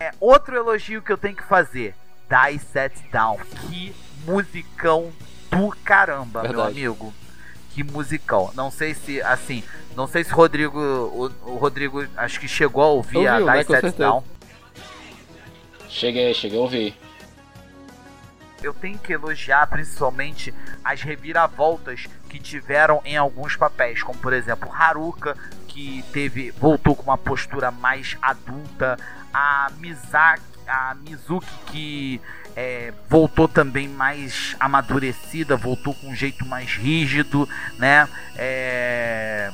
[0.00, 1.94] É, outro elogio que eu tenho que fazer,
[2.28, 3.38] Die Set Down.
[3.68, 3.94] Que
[4.26, 5.10] musicão
[5.50, 6.70] do caramba, meu Verdade.
[6.70, 7.12] amigo.
[7.70, 8.50] Que musicão.
[8.54, 9.62] Não sei se, assim,
[9.96, 13.62] não sei se o Rodrigo, o, o Rodrigo acho que chegou a ouvir Ouviu, a
[13.62, 13.96] Die né, Set.
[13.96, 14.22] Down.
[15.88, 16.94] Cheguei, cheguei a ouvir.
[18.62, 20.54] eu tenho que elogiar principalmente
[20.84, 25.36] as reviravoltas que tiveram em alguns papéis, como por exemplo Haruka,
[25.68, 28.98] que teve voltou com uma postura mais adulta,
[29.32, 32.20] a Mizaki, a Mizuki que
[32.56, 37.48] é, voltou também mais amadurecida, voltou com um jeito mais rígido,
[37.78, 38.08] né?
[38.36, 39.50] É,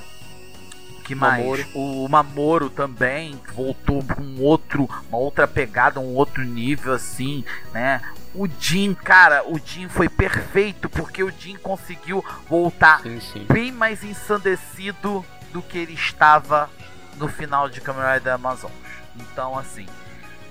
[1.08, 1.42] que mais?
[1.42, 1.64] Mamoru.
[1.74, 8.02] O Mamoro também voltou com outro, uma outra pegada, um outro nível assim, né?
[8.34, 13.46] O Jin, cara, o Jin foi perfeito porque o Jin conseguiu voltar Sim, sim.
[13.50, 16.68] bem mais ensandecido do que ele estava
[17.16, 18.70] no final de Kamen Rider Amazon.
[19.16, 19.86] Então, assim,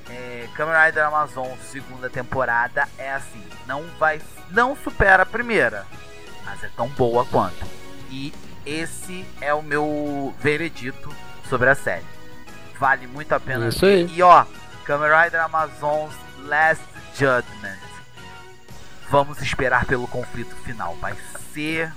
[0.09, 4.21] é, Kamen Rider Amazon segunda temporada é assim, não vai,
[4.51, 5.85] não supera a primeira,
[6.45, 7.65] mas é tão boa quanto.
[8.09, 8.33] E
[8.65, 11.13] esse é o meu veredito
[11.49, 12.05] sobre a série.
[12.79, 14.07] Vale muito a pena Isso aí.
[14.13, 14.45] E ó,
[14.85, 16.13] Kamen Rider Amazon's
[16.45, 16.83] Last
[17.15, 17.77] Judgment.
[19.09, 20.95] Vamos esperar pelo conflito final.
[21.01, 21.15] Vai
[21.53, 21.91] ser.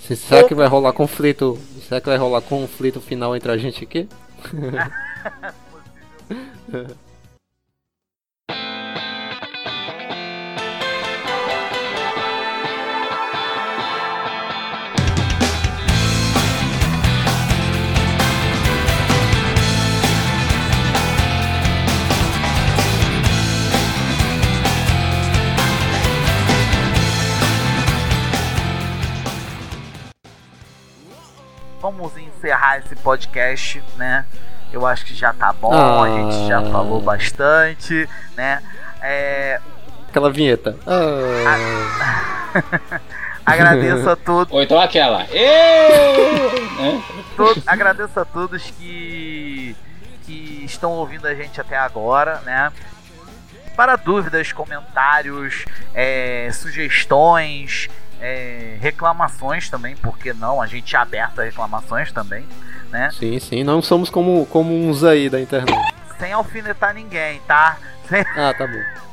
[0.00, 1.60] Será que vai rolar conflito?
[1.88, 4.08] Será que vai rolar conflito final entre a gente aqui?
[32.46, 34.24] encerrar esse podcast, né?
[34.72, 36.70] Eu acho que já tá bom, a gente já Ah.
[36.70, 38.62] falou bastante, né?
[39.02, 39.60] É,
[40.08, 40.76] Aquela vinheta.
[40.86, 41.56] Ah,
[43.44, 44.52] agradeço a todos.
[44.52, 45.24] Ou então aquela.
[46.76, 47.02] Né?
[47.36, 49.74] to- agradeço a todos que,
[50.26, 52.70] que estão ouvindo a gente até agora, né?
[53.74, 55.64] Para dúvidas, comentários,
[55.94, 57.88] é, sugestões,
[58.20, 60.60] é, reclamações também, por que não?
[60.60, 62.46] A gente é aberto a reclamações também,
[62.90, 63.10] né?
[63.10, 63.64] sim, sim.
[63.64, 65.94] Não somos como, como uns aí da internet.
[66.18, 67.76] Sem alfinetar ninguém, tá?
[68.08, 69.06] Sem, Ah, tá bom.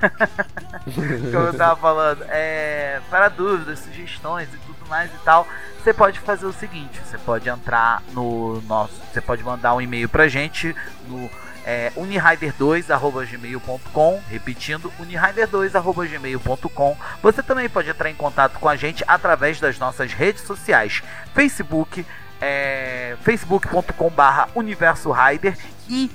[1.32, 5.46] como eu tava falando, é, para dúvidas, sugestões e tudo mais e tal,
[5.82, 10.08] você pode fazer o seguinte: você pode entrar no nosso, você pode mandar um e-mail
[10.08, 10.74] pra gente
[11.08, 11.28] no
[11.66, 16.96] é, unihider2@gmail.com, repetindo unihider2@gmail.com.
[17.20, 21.02] Você também pode entrar em contato com a gente através das nossas redes sociais,
[21.34, 22.06] Facebook,
[22.40, 26.08] é, facebook.com/universo Rider e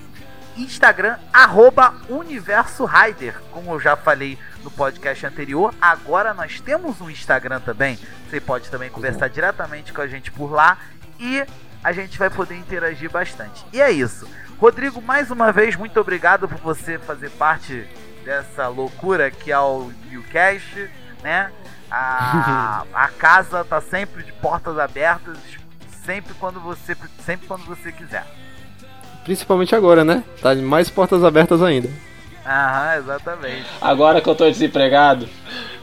[0.56, 3.36] Instagram, arroba Universo Rider.
[3.52, 8.00] Como eu já falei no podcast anterior, agora nós temos um Instagram também.
[8.30, 10.78] Você pode também conversar diretamente com a gente por lá
[11.20, 11.46] e
[11.84, 13.66] a gente vai poder interagir bastante.
[13.74, 14.26] E é isso.
[14.62, 17.84] Rodrigo, mais uma vez, muito obrigado por você fazer parte
[18.24, 20.88] dessa loucura que é o Newcast,
[21.24, 21.52] né?
[21.90, 25.36] A, a casa tá sempre de portas abertas,
[26.06, 28.24] sempre quando você, sempre quando você quiser.
[29.24, 30.24] Principalmente agora, né?
[30.40, 31.90] Tá mais portas abertas ainda.
[32.46, 33.66] Aham, exatamente.
[33.82, 35.28] Agora que eu tô desempregado.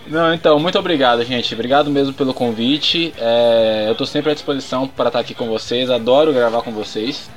[0.06, 1.52] Não, então, muito obrigado, gente.
[1.52, 3.12] Obrigado mesmo pelo convite.
[3.18, 5.90] É, eu tô sempre à disposição para estar aqui com vocês.
[5.90, 7.28] Adoro gravar com vocês.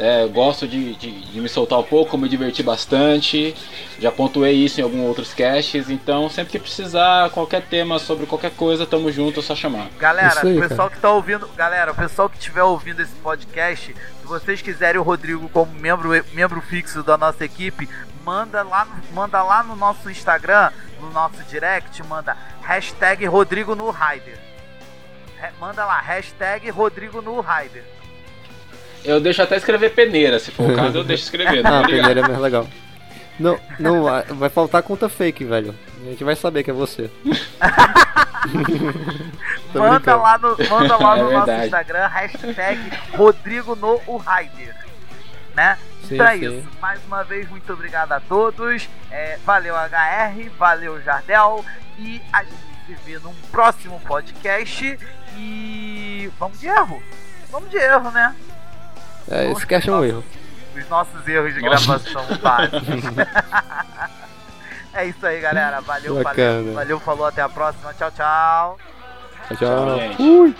[0.00, 3.54] É, gosto de, de, de me soltar um pouco, me divertir bastante.
[3.98, 5.90] Já pontuei isso em alguns outros casts.
[5.90, 9.88] Então, sempre que precisar, qualquer tema sobre qualquer coisa, tamo junto, é só chamar.
[9.98, 13.92] Galera, aí, o pessoal que tá ouvindo, galera, o pessoal que estiver ouvindo esse podcast,
[14.20, 17.88] se vocês quiserem o Rodrigo como membro, membro fixo da nossa equipe,
[18.24, 20.70] manda lá, no- manda lá no nosso Instagram,
[21.00, 24.38] no nosso direct, manda hashtag Rodrigo no Rider.
[25.60, 27.84] Manda lá, hashtag Rodrigo no Rider.
[29.04, 31.60] Eu deixo até escrever peneira, se for o caso, eu deixo escrever.
[31.66, 31.90] Ah, Tá a ligado?
[31.90, 32.66] peneira é mais legal.
[33.38, 35.74] Não, não, vai- vai faltar conta fake, velho.
[36.02, 37.08] A gente vai saber que é você.
[39.74, 41.66] Manda lá no, manda lá É no nosso verdade.
[41.66, 42.80] Instagram, hashtag
[43.16, 44.74] Rodrigo no Rider.
[45.54, 45.76] Né?
[46.06, 46.58] Sim, então é sim.
[46.58, 46.68] isso.
[46.80, 48.88] Mais uma vez, muito obrigado a todos.
[49.10, 51.64] É, valeu HR, valeu Jardel.
[51.98, 52.56] E a gente
[52.86, 54.98] se vê num próximo podcast.
[55.36, 57.02] E vamos de erro.
[57.50, 58.34] Vamos de erro, né?
[59.30, 60.24] É, esse cast é um erro.
[60.76, 61.86] Os nossos erros de Nossa.
[61.86, 62.80] gravação básicos.
[64.94, 65.80] é isso aí, galera.
[65.80, 67.92] Valeu, valeu, valeu, falou, até a próxima.
[67.94, 68.78] Tchau, tchau.
[69.48, 69.98] Tchau, Tchau, tchau.
[69.98, 70.22] gente.
[70.22, 70.54] Ui.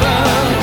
[0.00, 0.53] Bom,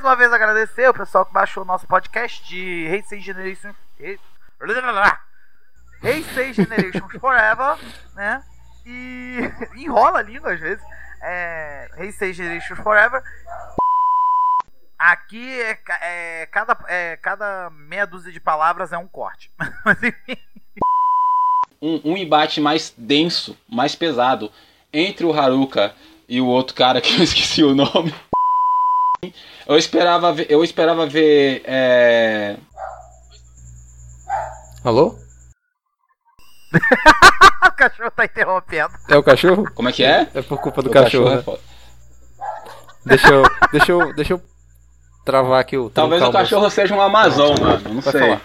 [0.00, 3.74] mais uma vez agradecer o pessoal que baixou o nosso podcast de Race Generation.
[6.02, 7.76] Heisei Generations Forever,
[8.14, 8.42] né?
[8.86, 9.40] E
[9.76, 10.82] enrola a língua às vezes.
[11.22, 13.22] É, Heisei Generations Forever.
[14.98, 19.50] Aqui é, é, cada, é, cada meia dúzia de palavras é um corte.
[19.84, 20.36] Mas enfim.
[21.82, 24.50] Um, um embate mais denso, mais pesado
[24.92, 25.94] entre o Haruka
[26.26, 28.14] e o outro cara que eu esqueci o nome.
[29.70, 32.56] Eu esperava ver, eu esperava ver é,
[34.82, 35.14] Alô?
[37.68, 38.90] o cachorro tá interrompendo.
[39.08, 39.70] É o cachorro?
[39.72, 40.26] Como é que é?
[40.34, 41.44] É por culpa do O cachorro, é né?
[43.06, 44.42] Deixa eu, deixa eu, deixa eu
[45.24, 45.88] travar aqui o.
[45.88, 47.94] Talvez o cachorro seja um Amazon, mano.
[47.94, 48.20] Não Vai sei.
[48.22, 48.40] falar.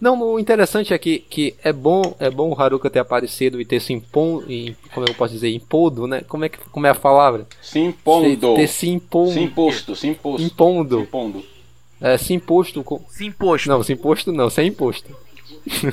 [0.00, 3.66] Não, o interessante é que, que é bom é bom o Haruka ter aparecido e
[3.66, 4.46] ter se impondo,
[4.94, 6.22] como eu posso dizer, impondo, né?
[6.22, 7.46] Como é que como é a palavra?
[7.60, 8.30] Se impondo.
[8.30, 9.32] Se- ter se impondo.
[9.32, 10.42] Se imposto, se imposto.
[10.46, 10.96] Impondo.
[10.96, 11.44] Se impondo.
[12.00, 12.98] É, se imposto com...
[13.10, 13.68] Se imposto.
[13.68, 15.14] Não, se imposto não, sem imposto.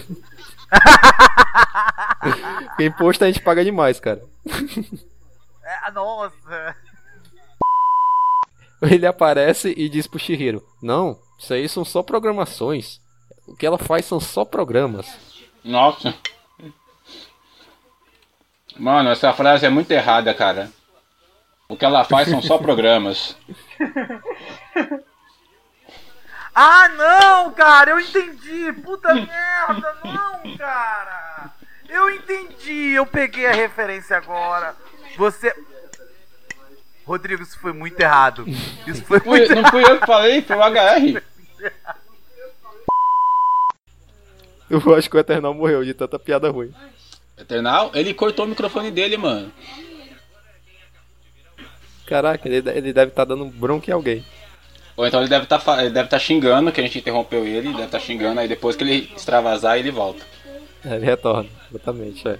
[2.79, 4.21] Imposto a gente paga demais, cara.
[5.63, 6.75] É, nossa.
[8.81, 13.01] Ele aparece e diz pro Shihiro: Não, isso aí são só programações.
[13.47, 15.07] O que ela faz são só programas.
[15.63, 16.13] Nossa.
[18.77, 20.69] Mano, essa frase é muito errada, cara.
[21.67, 23.35] O que ela faz são só programas.
[26.53, 28.71] Ah, não, cara, eu entendi.
[28.83, 31.51] Puta merda, não, cara.
[31.89, 34.75] Eu entendi, eu peguei a referência agora.
[35.17, 35.53] Você.
[37.05, 38.45] Rodrigo, isso foi muito errado.
[38.85, 41.23] Isso foi Fui- muito não fui eu que falei, foi o HR.
[44.69, 46.73] Eu acho que o Eternal morreu de tanta piada ruim.
[47.37, 49.51] Eternal, ele cortou o microfone dele, mano.
[52.05, 54.25] Caraca, ele, ele deve estar dando bronca em alguém.
[54.95, 57.83] Ou então ele deve estar ele deve tá xingando que a gente interrompeu ele, deve
[57.83, 60.23] estar xingando, aí depois que ele extravasar ele volta.
[60.83, 62.39] É, Ele retorna, exatamente, é.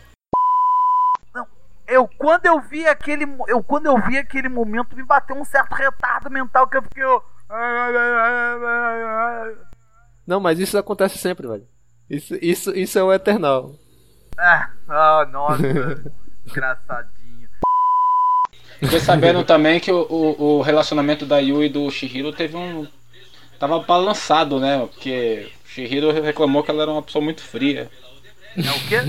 [1.88, 5.74] Eu quando eu vi aquele eu quando eu vi aquele momento me bateu um certo
[5.74, 7.22] retardo mental que eu fiquei ó,
[10.26, 11.68] Não, mas isso acontece sempre, velho.
[12.10, 13.76] Isso, isso, isso é o Eternal.
[14.38, 15.62] Ah, ah, nossa.
[16.48, 17.50] Engraçadinho.
[18.80, 22.88] Fiquei sabendo também que o, o, o relacionamento da Yu e do Shihiro teve um.
[23.60, 24.78] Tava balançado, né?
[24.80, 27.90] Porque o Shihiro reclamou que ela era uma pessoa muito fria.
[28.56, 29.02] É o quê?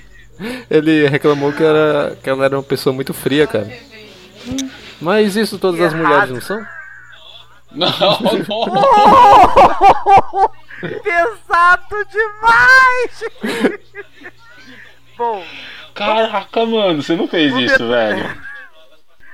[0.70, 3.70] Ele reclamou que, era, que ela era uma pessoa muito fria, cara.
[5.00, 6.66] Mas isso todas as mulheres não são?
[7.72, 7.86] Não,
[10.80, 13.24] Pesado demais!
[15.16, 15.44] Bom,
[15.94, 18.36] Caraca, mano, você não fez isso, velho.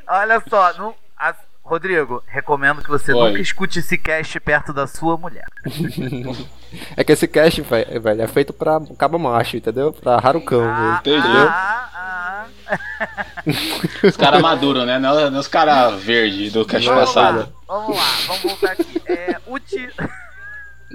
[0.09, 3.29] olha só, não, as- Rodrigo, recomendo que você Oi.
[3.31, 5.47] nunca escute esse cast perto da sua mulher.
[6.97, 9.93] É que esse cast, ve- velho, é feito pra cabo macho, entendeu?
[9.93, 11.49] Pra Harucão, Ah, entendeu?
[14.03, 14.99] Os caras maduros, né?
[14.99, 17.39] Não, não os caras verdes do cast Vamos passado.
[17.39, 19.01] lá, vamos lá, vamos voltar aqui.
[19.07, 19.89] É, o ti...